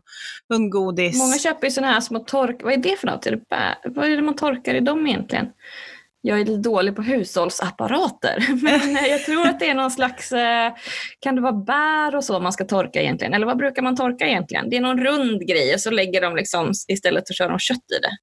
hundgodis. 0.48 1.18
Många 1.18 1.38
köper 1.38 1.66
ju 1.66 1.70
sådana 1.70 1.92
här 1.92 2.00
små 2.00 2.18
tork... 2.18 2.56
Vad 2.62 2.72
är 2.72 2.76
det 2.76 2.96
för 3.00 3.06
något? 3.06 3.26
Är 3.26 3.30
det. 3.30 3.40
Vad 3.84 4.04
är 4.04 4.16
det 4.16 4.22
man 4.22 4.36
torkar 4.36 4.74
i 4.74 4.80
dem 4.80 5.06
egentligen? 5.06 5.46
Jag 6.20 6.40
är 6.40 6.44
lite 6.44 6.68
dålig 6.68 6.96
på 6.96 7.02
hushållsapparater, 7.02 8.46
men 8.62 8.94
jag 9.10 9.24
tror 9.24 9.46
att 9.46 9.60
det 9.60 9.68
är 9.68 9.74
någon 9.74 9.90
slags, 9.90 10.32
eh, 10.32 10.72
kan 11.20 11.34
det 11.34 11.40
vara 11.40 11.52
bär 11.52 12.16
och 12.16 12.24
så 12.24 12.40
man 12.40 12.52
ska 12.52 12.64
torka 12.64 13.02
egentligen? 13.02 13.34
Eller 13.34 13.46
vad 13.46 13.56
brukar 13.56 13.82
man 13.82 13.96
torka 13.96 14.26
egentligen? 14.26 14.70
Det 14.70 14.76
är 14.76 14.80
någon 14.80 15.04
rund 15.04 15.46
grej 15.46 15.74
och 15.74 15.80
så 15.80 15.90
lägger 15.90 16.20
de 16.20 16.36
liksom, 16.36 16.72
istället 16.88 17.28
för 17.28 17.32
att 17.32 17.38
köra 17.38 17.48
de 17.48 17.58
kött 17.58 17.90
i 17.98 18.00
det. 18.02 18.16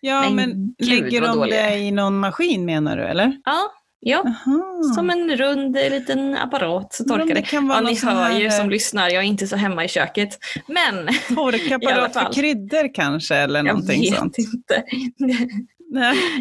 Ja, 0.00 0.22
men, 0.22 0.34
men 0.34 0.74
Gud, 0.78 0.88
lägger 0.88 1.20
de 1.20 1.36
dåliga. 1.36 1.62
det 1.62 1.78
i 1.78 1.90
någon 1.90 2.18
maskin 2.18 2.64
menar 2.64 2.96
du, 2.96 3.02
eller? 3.02 3.36
Ja, 3.44 3.70
Ja, 4.04 4.18
Aha. 4.26 4.82
som 4.94 5.10
en 5.10 5.36
rund 5.36 5.74
liten 5.74 6.36
apparat 6.36 6.94
så 6.94 7.04
torkar 7.04 7.26
det. 7.26 7.34
det. 7.34 7.46
ja, 7.52 7.80
ni 7.80 7.98
hör 7.98 8.40
ju 8.40 8.50
som 8.50 8.70
lyssnar, 8.70 9.08
jag 9.10 9.22
är 9.22 9.26
inte 9.26 9.46
så 9.46 9.56
hemma 9.56 9.84
i 9.84 9.88
köket. 9.88 10.38
Men 10.66 11.08
Torkapparat 11.36 12.12
för 12.26 12.32
kryddor 12.32 12.94
kanske 12.94 13.36
eller 13.36 13.62
någonting 13.62 14.14
sånt? 14.14 14.34
Jag 14.38 14.44
vet 14.44 14.54
inte. 14.54 15.48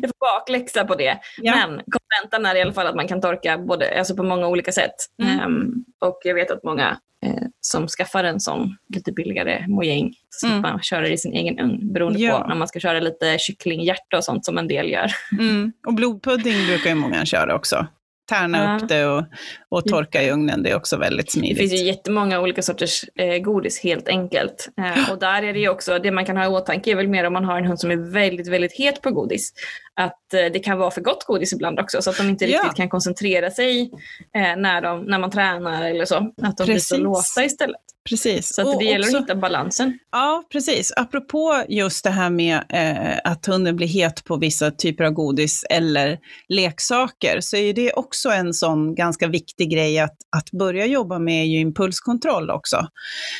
Jag 0.02 0.10
får 0.10 0.40
bakläxa 0.40 0.86
på 0.86 0.96
det. 0.96 1.20
Ja. 1.42 1.56
Men 1.56 1.70
kontentan 1.70 2.46
är 2.46 2.56
i 2.56 2.62
alla 2.62 2.74
fall 2.74 2.88
att 2.88 2.96
man 2.96 3.08
kan 3.08 3.22
torka 3.22 3.58
både, 3.58 3.98
alltså 4.00 4.16
på 4.16 4.24
många 4.24 4.48
olika 4.48 4.72
sätt. 4.72 4.96
Mm. 5.24 5.46
Um, 5.46 5.86
och 6.00 6.20
jag 6.24 6.36
vet 6.36 6.52
att 6.52 6.64
många 6.64 6.98
eh, 7.26 7.44
som 7.62 7.88
skaffar 7.88 8.24
en 8.24 8.40
sån 8.40 8.78
lite 8.94 9.12
billigare 9.12 9.68
mojäng 9.68 10.14
så 10.30 10.48
mm. 10.48 10.62
man 10.62 10.82
köra 10.82 11.08
i 11.08 11.18
sin 11.18 11.34
egen 11.34 11.60
ugn 11.60 11.94
beroende 11.94 12.20
ja. 12.20 12.40
på 12.40 12.48
när 12.48 12.56
man 12.56 12.68
ska 12.68 12.80
köra 12.80 13.00
lite 13.00 13.38
kycklinghjärta 13.40 14.18
och 14.18 14.24
sånt 14.24 14.46
som 14.46 14.58
en 14.58 14.68
del 14.68 14.90
gör. 14.90 15.12
Mm. 15.40 15.72
Och 15.88 15.94
blodpudding 15.94 16.66
brukar 16.68 16.90
ju 16.90 16.96
många 16.96 17.26
köra 17.26 17.56
också 17.56 17.88
tärna 18.32 18.64
ja. 18.64 18.84
upp 18.84 18.90
det 18.90 19.06
och, 19.06 19.24
och 19.70 19.86
torka 19.86 20.24
i 20.24 20.32
ugnen. 20.32 20.64
Det 20.64 20.70
är 20.70 20.76
också 20.76 20.98
väldigt 20.98 21.32
smidigt. 21.32 21.58
Det 21.58 21.60
finns 21.60 21.82
ju 21.82 21.86
jättemånga 21.86 22.40
olika 22.40 22.62
sorters 22.62 23.06
eh, 23.16 23.38
godis 23.38 23.80
helt 23.84 24.08
enkelt. 24.08 24.70
Eh, 24.78 25.12
och 25.12 25.20
där 25.20 25.44
är 25.44 25.54
det 25.54 25.60
ju 25.60 25.70
också, 25.70 26.00
det 26.00 26.12
man 26.12 26.26
kan 26.26 26.38
ha 26.38 26.46
i 26.46 26.48
åtanke 26.48 26.92
är 26.92 26.96
väl 26.96 27.08
mer 27.08 27.24
om 27.24 27.34
man 27.34 27.46
har 27.46 27.58
en 27.58 27.66
hund 27.66 27.80
som 27.80 27.92
är 27.92 28.12
väldigt, 28.12 28.48
väldigt 28.48 28.74
het 28.74 29.02
på 29.02 29.12
godis. 29.12 29.54
Att 29.96 30.34
eh, 30.34 30.46
det 30.54 30.60
kan 30.60 30.78
vara 30.78 30.92
för 30.92 31.02
gott 31.02 31.24
godis 31.26 31.54
ibland 31.54 31.80
också 31.80 32.02
så 32.02 32.10
att 32.10 32.18
de 32.18 32.30
inte 32.30 32.46
ja. 32.46 32.58
riktigt 32.58 32.78
kan 32.78 32.90
koncentrera 32.90 33.52
sig 33.52 33.92
eh, 34.36 34.56
när, 34.58 34.82
de, 34.82 35.04
när 35.04 35.20
man 35.20 35.32
tränar 35.32 35.90
eller 35.90 36.06
så. 36.06 36.16
Att 36.16 36.58
de 36.58 36.66
Precis. 36.66 36.90
blir 36.90 36.98
så 36.98 37.04
låsta 37.04 37.44
istället. 37.46 37.91
Precis. 38.10 38.56
Så 38.56 38.80
det 38.80 38.86
gäller 38.86 39.06
också, 39.06 39.18
att 39.18 39.24
hitta 39.24 39.36
balansen. 39.36 40.00
Ja, 40.12 40.44
precis. 40.52 40.94
Apropå 40.96 41.64
just 41.70 42.04
det 42.04 42.10
här 42.10 42.30
med 42.30 42.64
eh, 42.70 43.32
att 43.32 43.46
hunden 43.46 43.76
blir 43.76 43.88
het 43.88 44.24
på 44.24 44.38
vissa 44.38 44.72
typer 44.72 45.04
av 45.04 45.12
godis 45.12 45.66
eller 45.70 46.20
leksaker, 46.50 47.42
så 47.42 47.58
är 47.58 47.74
det 47.74 47.94
också 47.94 48.30
en 48.30 48.54
sån 48.54 48.96
ganska 48.96 49.28
viktig 49.28 49.72
grej 49.72 50.00
att, 50.00 50.18
att 50.38 50.52
börja 50.52 50.86
jobba 50.86 51.20
med 51.20 51.48
ju 51.48 51.60
impulskontroll 51.60 52.50
också. 52.50 52.88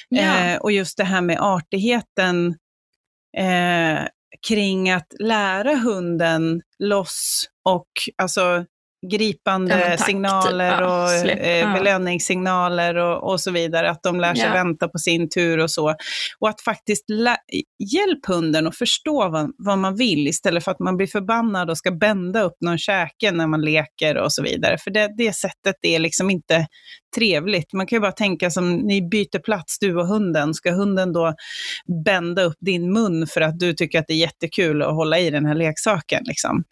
Ja. 0.10 0.22
Eh, 0.22 0.58
och 0.58 0.72
just 0.72 0.98
det 0.98 1.04
här 1.04 1.22
med 1.22 1.38
artigheten 1.42 2.56
eh, 3.38 4.00
kring 4.48 4.92
att 4.92 5.14
lära 5.20 5.76
hunden 5.76 6.62
loss 6.80 7.50
och 7.66 7.88
alltså 8.18 8.66
gripande 9.10 9.74
Kontakt, 9.74 10.06
signaler 10.06 10.82
och 10.82 11.12
eh, 11.30 11.74
belöningssignaler 11.74 12.96
och, 12.96 13.32
och, 13.32 13.42
så 13.42 13.52
vidare, 13.52 13.92
att 13.92 14.04
de 14.04 14.20
lär 14.20 14.36
sig 14.36 14.46
ja. 14.46 14.54
vänta 14.54 14.88
på 14.88 14.98
sin 14.98 15.30
tur 15.30 15.58
och 15.58 15.72
så. 15.72 15.96
Och 16.40 16.50
att 16.50 16.62
faktiskt 16.62 17.06
hjälp 17.94 18.26
hunden 18.28 18.68
att 18.68 18.78
förstå 18.78 19.30
vad, 19.30 19.52
vad, 19.58 19.78
man 19.78 19.96
vill 19.96 20.28
istället 20.28 20.64
för 20.64 20.72
att 20.72 20.80
man 20.80 20.98
blir 20.98 21.08
förbannad 21.08 21.70
och 21.70 21.78
ska 21.78 21.92
bända 21.92 22.42
upp 22.42 22.58
någon 22.62 22.78
käke 22.78 23.32
när 23.32 23.48
man 23.48 23.62
leker 23.62 24.18
och 24.18 24.34
så 24.34 24.44
vidare. 24.44 24.78
För 24.78 24.92
det, 24.92 25.14
det 25.18 25.34
sättet 25.34 25.76
är 25.82 26.00
liksom 26.00 26.30
inte 26.30 26.68
trevligt. 27.16 27.74
Man 27.74 27.88
kan 27.88 27.96
ju 27.96 28.02
bara 28.02 28.12
tänka 28.12 28.50
som 28.50 28.76
ni 28.76 29.02
byter 29.02 29.40
plats, 29.40 29.80
du 29.80 29.96
och 29.96 30.08
hunden. 30.08 30.54
Ska 30.54 30.72
hunden 30.72 31.14
då 31.14 31.34
bända 32.06 32.44
upp 32.44 32.58
din 32.60 32.94
mun 32.94 33.28
för 33.28 33.42
att 33.42 33.60
du 33.60 33.74
tycker 33.74 34.00
att 34.00 34.08
det 34.08 34.14
är 34.14 34.18
jättekul 34.18 34.82
att 34.82 34.96
hålla 34.96 35.20
i 35.20 35.30
den 35.30 35.46
här 35.46 35.56
leksaken? 35.56 36.24
Liksom? 36.26 36.64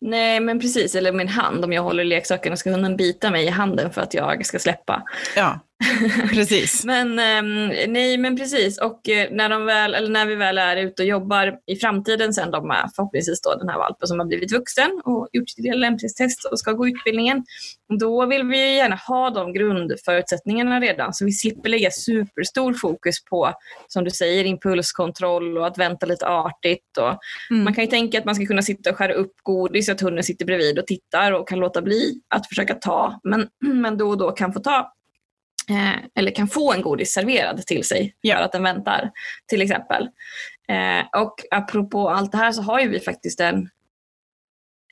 Nej, 0.00 0.40
men 0.40 0.60
precis. 0.60 0.94
Eller 0.94 1.12
min 1.12 1.28
hand. 1.28 1.64
Om 1.64 1.72
jag 1.72 1.82
håller 1.82 2.02
i 2.02 2.06
leksaken 2.06 2.56
ska 2.56 2.70
hunden 2.70 2.96
bita 2.96 3.30
mig 3.30 3.44
i 3.44 3.48
handen 3.48 3.90
för 3.90 4.00
att 4.00 4.14
jag 4.14 4.46
ska 4.46 4.58
släppa. 4.58 5.02
Ja, 5.36 5.60
precis. 6.30 6.84
men 6.84 7.08
um, 7.08 7.68
nej, 7.88 8.18
men 8.18 8.36
precis. 8.36 8.78
Och 8.78 9.00
uh, 9.08 9.36
när, 9.36 9.48
de 9.48 9.64
väl, 9.64 9.94
eller 9.94 10.08
när 10.08 10.26
vi 10.26 10.34
väl 10.34 10.58
är 10.58 10.76
ute 10.76 11.02
och 11.02 11.08
jobbar 11.08 11.58
i 11.66 11.76
framtiden 11.76 12.34
sen 12.34 12.50
då 12.50 12.62
med 12.62 12.90
förhoppningsvis 12.96 13.40
då 13.40 13.54
den 13.54 13.68
här 13.68 13.78
valpen 13.78 14.08
som 14.08 14.18
har 14.18 14.26
blivit 14.26 14.52
vuxen 14.52 15.00
och 15.04 15.28
gjort 15.32 15.50
sitt 15.50 15.76
lämplighetstest 15.76 16.44
och 16.44 16.58
ska 16.58 16.72
gå 16.72 16.88
utbildningen. 16.88 17.44
Då 18.00 18.26
vill 18.26 18.42
vi 18.42 18.76
gärna 18.76 18.96
ha 18.96 19.30
de 19.30 19.52
grundförutsättningarna 19.52 20.80
redan 20.80 21.14
så 21.14 21.24
vi 21.24 21.32
slipper 21.32 21.68
lägga 21.68 21.90
superstor 21.90 22.72
fokus 22.72 23.24
på, 23.24 23.52
som 23.88 24.04
du 24.04 24.10
säger, 24.10 24.44
impulskontroll 24.44 25.58
och 25.58 25.66
att 25.66 25.78
vänta 25.78 26.06
lite 26.06 26.28
artigt. 26.28 26.98
Och 26.98 27.18
mm. 27.50 27.64
Man 27.64 27.74
kan 27.74 27.84
ju 27.84 27.90
tänka 27.90 28.18
att 28.18 28.24
man 28.24 28.34
ska 28.34 28.46
kunna 28.46 28.62
sitta 28.62 28.90
och 28.90 28.96
skära 28.96 29.12
upp 29.12 29.32
godis, 29.42 29.88
att 29.88 30.00
hunden 30.00 30.24
sitter 30.24 30.44
bredvid 30.44 30.78
och 30.78 30.86
tittar 30.86 31.32
och 31.32 31.48
kan 31.48 31.58
låta 31.58 31.82
bli 31.82 32.20
att 32.34 32.48
försöka 32.48 32.74
ta, 32.74 33.20
men, 33.24 33.48
men 33.82 33.98
då 33.98 34.08
och 34.08 34.18
då 34.18 34.30
kan 34.30 34.52
få 34.52 34.60
ta 34.60 34.92
Eh, 35.70 35.96
eller 36.14 36.30
kan 36.30 36.48
få 36.48 36.72
en 36.72 36.82
godis 36.82 37.12
serverad 37.12 37.66
till 37.66 37.84
sig 37.84 38.14
för 38.26 38.34
att 38.34 38.52
den 38.52 38.62
väntar 38.62 39.10
till 39.48 39.62
exempel. 39.62 40.08
Eh, 40.68 41.20
och 41.22 41.34
apropå 41.50 42.08
allt 42.08 42.32
det 42.32 42.38
här 42.38 42.52
så 42.52 42.62
har 42.62 42.80
ju 42.80 42.88
vi 42.88 43.00
faktiskt 43.00 43.40
en 43.40 43.70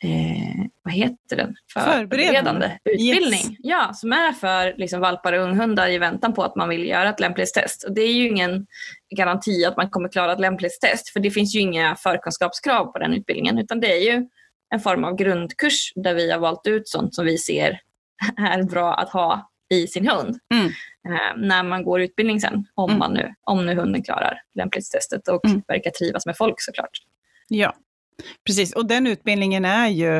eh, 0.03 0.67
vad 0.83 0.95
heter 0.95 1.37
den? 1.37 1.55
Förberedande 1.73 2.79
utbildning. 2.85 3.51
Yes. 3.51 3.59
Ja, 3.59 3.93
som 3.95 4.13
är 4.13 4.33
för 4.33 4.75
liksom, 4.77 5.01
valpar 5.01 5.33
och 5.33 5.45
unghundar 5.45 5.89
i 5.91 5.99
väntan 5.99 6.35
på 6.35 6.43
att 6.43 6.57
man 6.57 6.69
vill 6.69 6.89
göra 6.89 7.09
ett 7.09 7.21
lämplighetstest. 7.21 7.85
Och 7.85 7.95
det 7.95 8.03
är 8.03 8.13
ju 8.13 8.29
ingen 8.29 8.67
garanti 9.17 9.65
att 9.65 9.77
man 9.77 9.91
kommer 9.91 10.09
klara 10.09 10.33
ett 10.33 10.41
lämplighetstest 10.41 11.09
för 11.09 11.21
det 11.21 11.31
finns 11.31 11.55
ju 11.55 11.61
inga 11.61 11.97
förkunskapskrav 11.97 12.87
på 12.87 12.99
den 12.99 13.15
utbildningen 13.15 13.59
utan 13.59 13.81
det 13.81 13.93
är 13.93 14.13
ju 14.13 14.27
en 14.75 14.81
form 14.81 15.05
av 15.05 15.17
grundkurs 15.17 15.93
där 15.95 16.15
vi 16.15 16.31
har 16.31 16.39
valt 16.39 16.67
ut 16.67 16.89
sånt 16.89 17.15
som 17.15 17.25
vi 17.25 17.39
ser 17.39 17.81
är 18.37 18.63
bra 18.63 18.95
att 18.95 19.11
ha 19.11 19.51
i 19.75 19.87
sin 19.87 20.09
hund 20.09 20.39
mm. 20.55 20.67
eh, 21.09 21.37
när 21.37 21.63
man 21.63 21.85
går 21.85 22.01
utbildning 22.01 22.41
sen. 22.41 22.67
Om, 22.75 22.91
mm. 22.91 22.99
man 22.99 23.15
nu, 23.15 23.35
om 23.43 23.67
nu 23.67 23.75
hunden 23.75 24.03
klarar 24.03 24.41
lämplighetstestet 24.55 25.29
och 25.29 25.47
mm. 25.47 25.63
verkar 25.69 25.91
trivas 25.91 26.27
med 26.27 26.37
folk 26.37 26.55
såklart. 26.59 26.99
Ja, 27.49 27.75
precis. 28.47 28.73
Och 28.73 28.87
den 28.87 29.07
utbildningen 29.07 29.65
är 29.65 29.89
ju, 29.89 30.17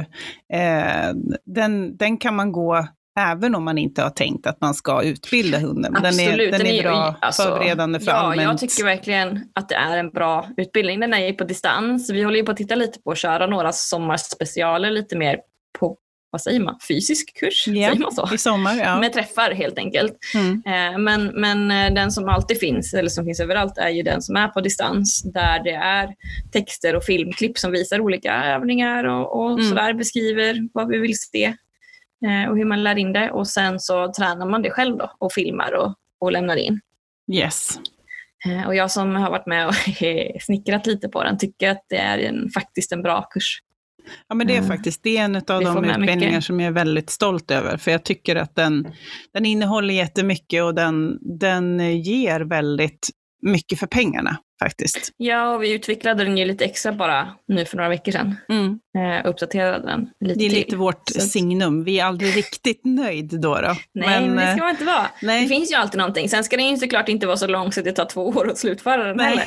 eh, 0.53 1.15
den, 1.45 1.97
den 1.97 2.19
kan 2.19 2.37
man 2.37 2.53
gå 2.53 2.89
även 3.21 3.55
om 3.55 3.65
man 3.65 3.79
inte 3.79 4.03
har 4.03 4.11
tänkt 4.11 4.47
att 4.47 4.61
man 4.61 4.75
ska 4.75 5.03
utbilda 5.03 5.59
hunden. 5.59 5.97
Absolut, 5.97 6.53
den 6.53 6.61
är, 6.61 6.65
den 6.65 6.67
är 6.67 6.83
bra 6.83 7.15
alltså, 7.21 7.43
förberedande 7.43 8.01
för 8.01 8.11
ja, 8.11 8.17
allmänt. 8.17 8.63
Jag 8.63 8.71
tycker 8.71 8.85
verkligen 8.85 9.41
att 9.55 9.69
det 9.69 9.75
är 9.75 9.97
en 9.97 10.11
bra 10.11 10.49
utbildning. 10.57 11.01
Den 11.01 11.15
är 11.15 11.27
ju 11.27 11.33
på 11.33 11.45
distans. 11.45 12.11
Vi 12.11 12.23
håller 12.23 12.37
ju 12.37 12.45
på 12.45 12.51
att 12.51 12.57
titta 12.57 12.75
lite 12.75 13.01
på 13.01 13.11
att 13.11 13.19
köra 13.19 13.47
några 13.47 13.73
sommarspecialer 13.73 14.91
lite 14.91 15.17
mer 15.17 15.39
på 15.79 15.97
vad 16.35 16.43
säger 16.43 16.61
man, 16.61 16.79
fysisk 16.89 17.39
kurs, 17.39 17.69
yeah, 17.69 17.93
säger 17.93 18.03
man 18.03 18.13
så? 18.13 18.35
I 18.35 18.39
sommar, 18.39 18.77
ja. 18.77 19.01
Med 19.01 19.13
träffar 19.13 19.51
helt 19.51 19.79
enkelt. 19.79 20.19
Mm. 20.35 20.63
Eh, 20.67 20.99
men, 20.99 21.27
men 21.27 21.71
eh, 21.71 21.95
den 21.95 22.11
som 22.11 22.29
alltid 22.29 22.61
finns, 22.61 22.95
eller 22.95 23.09
som 23.09 23.25
finns 23.25 23.41
överallt, 23.41 23.79
är 23.79 23.89
ju 23.89 24.03
den 24.03 24.23
som 24.23 24.37
är 24.37 24.49
på 24.49 24.61
distans, 24.61 25.23
där 25.23 25.63
det 25.65 25.75
är 25.75 26.15
texter 26.53 26.97
och 26.97 27.05
filmklipp 27.05 27.59
som 27.59 27.73
visar 27.73 28.01
olika 28.01 28.45
övningar 28.45 29.05
och, 29.05 29.41
och 29.41 29.51
mm. 29.53 29.69
sådär, 29.69 29.95
beskriver 29.95 30.69
vad 30.73 30.89
vi 30.89 30.99
vill 30.99 31.19
se 31.19 31.45
eh, 32.27 32.51
och 32.51 32.57
hur 32.57 32.65
man 32.65 32.83
lär 32.83 32.99
in 32.99 33.13
det. 33.13 33.31
Och 33.31 33.49
sen 33.49 33.81
så 33.81 34.13
tränar 34.13 34.47
man 34.47 34.63
det 34.63 34.71
själv 34.71 34.97
då 34.97 35.13
och 35.19 35.33
filmar 35.33 35.73
och, 35.73 35.95
och 36.19 36.33
lämnar 36.33 36.57
in. 36.57 36.81
Yes. 37.33 37.79
Och 38.67 38.75
jag 38.75 38.91
som 38.91 39.17
har 39.17 39.31
varit 39.31 39.47
med 39.47 39.67
och 39.67 39.75
snickrat 40.43 40.87
lite 40.87 41.09
på 41.09 41.23
den 41.23 41.39
tycker 41.39 41.71
att 41.71 41.85
det 41.89 41.99
är 41.99 42.19
en, 42.19 42.51
faktiskt 42.55 42.93
en 42.93 43.03
bra 43.03 43.23
kurs. 43.31 43.61
Ja, 44.29 44.35
men 44.35 44.47
det 44.47 44.53
är 44.53 44.59
mm. 44.59 44.69
faktiskt 44.69 45.03
det 45.03 45.17
är 45.17 45.25
en 45.25 45.37
av 45.37 45.43
de 45.47 45.85
utbildningar 45.85 46.17
mycket. 46.17 46.45
som 46.45 46.61
jag 46.61 46.69
är 46.69 46.73
väldigt 46.73 47.11
stolt 47.11 47.51
över. 47.51 47.77
För 47.77 47.91
jag 47.91 48.05
tycker 48.05 48.37
att 48.37 48.55
den, 48.55 48.89
den 49.33 49.47
innehåller 49.47 49.95
jättemycket 49.95 50.63
och 50.63 50.75
den, 50.75 51.19
den 51.39 52.01
ger 52.03 52.41
väldigt 52.41 53.11
mycket 53.45 53.79
för 53.79 53.87
pengarna 53.87 54.39
faktiskt. 54.63 55.13
Ja, 55.17 55.55
och 55.55 55.63
vi 55.63 55.73
utvecklade 55.73 56.25
den 56.25 56.39
ju 56.39 56.45
lite 56.45 56.65
extra 56.65 56.93
bara 56.93 57.29
nu 57.49 57.65
för 57.65 57.77
några 57.77 57.89
veckor 57.89 58.13
sedan. 58.13 58.37
Mm. 58.49 58.79
Eh, 58.99 59.27
uppdaterade 59.27 59.87
den 59.87 60.11
lite 60.21 60.39
Det 60.39 60.47
är 60.47 60.49
till. 60.49 60.59
lite 60.59 60.77
vårt 60.77 61.09
Så. 61.09 61.21
signum. 61.21 61.85
Vi 61.85 62.01
är 62.01 62.05
aldrig 62.05 62.37
riktigt 62.37 62.81
nöjd 62.85 63.41
då. 63.41 63.55
då. 63.55 63.61
Nej, 63.95 64.21
men, 64.21 64.35
men, 64.35 64.47
det 64.47 64.53
ska 64.53 64.61
man 64.61 64.71
inte 64.71 64.85
vara. 64.85 65.07
Nej. 65.23 65.43
Det 65.43 65.49
finns 65.49 65.73
ju 65.73 65.77
alltid 65.77 65.99
någonting. 65.99 66.29
Sen 66.29 66.45
ska 66.45 66.57
den 66.57 66.69
ju 66.69 66.77
såklart 66.77 67.09
inte 67.09 67.27
vara 67.27 67.37
så 67.37 67.47
lång 67.47 67.73
så 67.73 67.81
att 67.81 67.85
det 67.85 67.93
tar 67.93 68.05
två 68.05 68.29
år 68.29 68.51
att 68.51 68.59
slutföra 68.59 69.05
den 69.05 69.17
nej. 69.17 69.27
heller. 69.27 69.47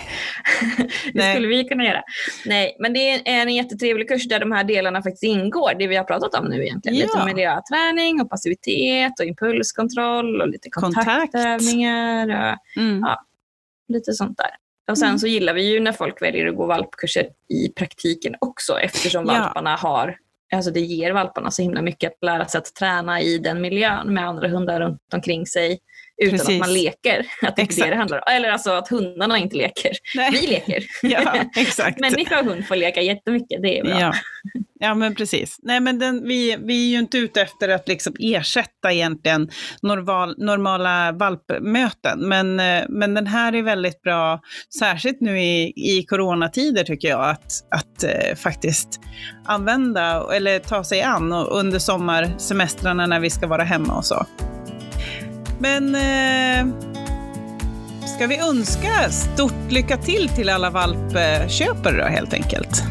det 1.06 1.12
nej. 1.14 1.36
skulle 1.36 1.48
vi 1.48 1.64
kunna 1.64 1.86
göra. 1.86 2.02
Nej, 2.46 2.76
men 2.80 2.94
det 2.94 3.30
är 3.30 3.42
en 3.42 3.56
jättetrevlig 3.56 4.10
kurs 4.10 4.28
där 4.28 4.40
de 4.40 4.52
här 4.52 4.64
delarna 4.64 5.04
faktiskt 5.04 5.24
ingår. 5.24 5.72
Det 5.80 5.88
vi 5.88 5.96
har 5.96 6.04
pratat 6.04 6.36
om 6.36 6.46
nu 6.46 6.64
egentligen. 6.64 6.98
Ja. 6.98 7.04
Lite 7.04 7.26
miljöträning 7.26 8.22
och 8.22 8.30
passivitet 8.30 9.20
och 9.20 9.26
impulskontroll 9.26 10.42
och 10.42 10.48
lite 10.48 10.70
kontaktövningar. 10.70 12.26
Kontakt. 12.26 12.68
Och, 12.76 12.82
mm. 12.82 13.00
ja, 13.00 13.27
lite 13.88 14.14
sånt 14.14 14.38
där. 14.38 14.52
Och 14.92 14.98
sen 14.98 15.08
mm. 15.08 15.20
så 15.20 15.28
gillar 15.28 15.54
vi 15.54 15.72
ju 15.72 15.80
när 15.80 15.92
folk 15.92 16.22
väljer 16.22 16.48
att 16.48 16.56
gå 16.56 16.66
valpkurser 16.66 17.28
i 17.50 17.70
praktiken 17.70 18.36
också 18.42 18.80
eftersom 18.80 19.26
ja. 19.26 19.34
valparna 19.34 19.76
har 19.76 20.18
Alltså 20.54 20.72
det 20.72 20.80
ger 20.80 21.12
valparna 21.12 21.52
så 21.52 21.62
himla 21.62 21.82
mycket 21.82 22.12
att 22.12 22.26
lära 22.26 22.46
sig 22.46 22.60
att 22.60 22.76
träna 22.76 23.22
i 23.22 23.38
den 23.38 23.62
miljön 23.62 24.14
med 24.14 24.28
andra 24.28 24.48
hundar 24.48 24.80
runt 24.80 25.14
omkring 25.14 25.46
sig 25.46 25.80
utan 26.24 26.38
Precis. 26.40 26.50
att 26.50 26.60
man 26.60 26.74
leker. 26.74 27.26
Att 27.42 27.56
det 27.56 27.62
är 27.62 27.84
det 27.84 27.90
det 27.90 27.96
handlar 27.96 28.18
om. 28.18 28.24
Eller 28.34 28.50
alltså 28.50 28.72
att 28.72 28.88
hundarna 28.88 29.38
inte 29.38 29.56
leker. 29.56 29.92
Nej. 30.16 30.32
Vi 30.32 30.48
leker. 30.48 30.84
Ja, 31.02 31.44
exakt. 31.56 32.00
Människa 32.02 32.40
och 32.40 32.46
hund 32.46 32.68
får 32.68 32.76
leka 32.76 33.02
jättemycket, 33.02 33.62
det 33.62 33.80
är 33.80 33.84
bra. 33.84 34.00
Ja, 34.00 34.14
ja 34.80 34.96
men 34.96 35.16
precis. 35.16 35.58
Nej, 35.62 35.80
men 35.80 36.00
den, 36.00 36.24
vi, 36.28 36.58
vi 36.60 36.88
är 36.88 36.92
ju 36.92 37.00
inte 37.00 37.18
ute 37.18 37.42
efter 37.42 37.70
att 37.70 37.88
liksom 37.88 38.14
ersätta 38.20 38.92
egentligen 38.92 39.50
normal, 39.82 40.36
normala 40.38 41.12
valpmöten, 41.12 42.20
men, 42.20 42.60
eh, 42.60 42.84
men 42.90 43.14
den 43.14 43.28
här 43.28 43.56
är 43.56 43.64
väldigt 43.64 44.02
bra, 44.02 44.40
särskilt 44.80 45.22
nu 45.22 45.40
i, 45.40 45.74
i 45.76 46.06
coronatider 46.10 46.84
tycker 46.84 47.08
jag, 47.08 47.30
att, 47.30 47.52
att 47.72 48.04
eh, 48.04 48.36
faktiskt 48.36 49.00
använda 49.46 50.36
eller 50.36 50.60
ta 50.60 50.84
sig 50.84 51.02
an 51.02 51.34
och 51.34 51.60
under 51.60 51.80
sommarsemestrarna 51.80 53.06
när 53.06 53.20
vi 53.20 53.30
ska 53.30 53.48
vara 53.48 53.64
hemma 53.64 53.98
och 53.98 54.06
så. 54.06 54.26
Men 55.60 55.96
eh, 55.96 56.74
ska 58.18 58.28
vi 58.28 58.38
önska 58.38 59.10
stort 59.10 59.72
lycka 59.72 59.98
till 59.98 60.30
till 60.30 60.50
alla 60.50 60.70
valpköpare 60.70 61.98
då 61.98 62.04
helt 62.04 62.34
enkelt? 62.34 62.84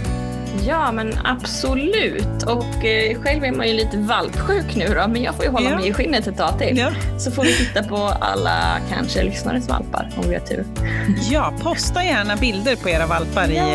Ja, 0.65 0.93
men 0.93 1.19
absolut. 1.25 2.43
Och 2.47 2.85
eh, 2.85 3.21
själv 3.21 3.45
är 3.45 3.53
man 3.53 3.69
ju 3.69 3.73
lite 3.73 3.97
valpsjuk 3.97 4.77
nu 4.77 4.87
då, 4.87 5.09
men 5.09 5.23
jag 5.23 5.35
får 5.35 5.45
ju 5.45 5.51
hålla 5.51 5.71
ja. 5.71 5.77
mig 5.77 5.89
i 5.89 5.93
skinnet 5.93 6.27
ett 6.27 6.37
tag 6.37 6.59
till. 6.59 6.79
Ja. 6.79 6.91
Så 7.19 7.31
får 7.31 7.43
vi 7.45 7.57
titta 7.57 7.83
på 7.83 7.97
alla 8.21 8.79
kanske 8.91 9.23
lyssnares 9.23 9.69
valpar 9.69 10.11
om 10.17 10.29
vi 10.29 10.35
har 10.35 10.43
tur. 10.43 10.65
Ja, 11.31 11.53
posta 11.63 12.05
gärna 12.05 12.37
bilder 12.37 12.77
på 12.77 12.89
era 12.89 13.07
valpar 13.07 13.49
ja. 13.49 13.69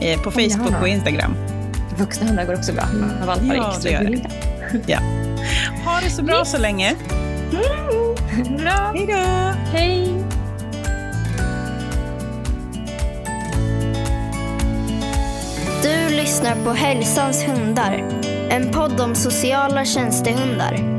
i, 0.00 0.12
eh, 0.12 0.22
på 0.22 0.30
Facebook 0.30 0.82
och 0.82 0.88
Instagram. 0.88 1.34
Vuxna 1.98 2.26
hundar 2.26 2.44
går 2.44 2.54
också 2.54 2.72
bra, 2.72 2.84
men 2.92 3.26
valpar 3.26 3.54
ja, 3.54 3.64
är 3.64 3.70
extra 3.70 4.02
gulliga. 4.02 4.30
Ja. 4.86 4.98
Ha 5.84 6.00
det 6.04 6.10
så 6.10 6.22
bra 6.22 6.38
yes. 6.38 6.50
så 6.50 6.58
länge. 6.58 6.94
Mm. 7.50 8.56
Bra. 8.56 8.92
Hej 8.94 9.06
då. 9.06 9.52
Hej. 9.72 10.27
Du 15.82 16.16
lyssnar 16.16 16.64
på 16.64 16.70
Hälsans 16.70 17.44
hundar. 17.44 17.92
En 18.50 18.72
podd 18.72 19.00
om 19.00 19.14
sociala 19.14 19.84
tjänstehundar. 19.84 20.97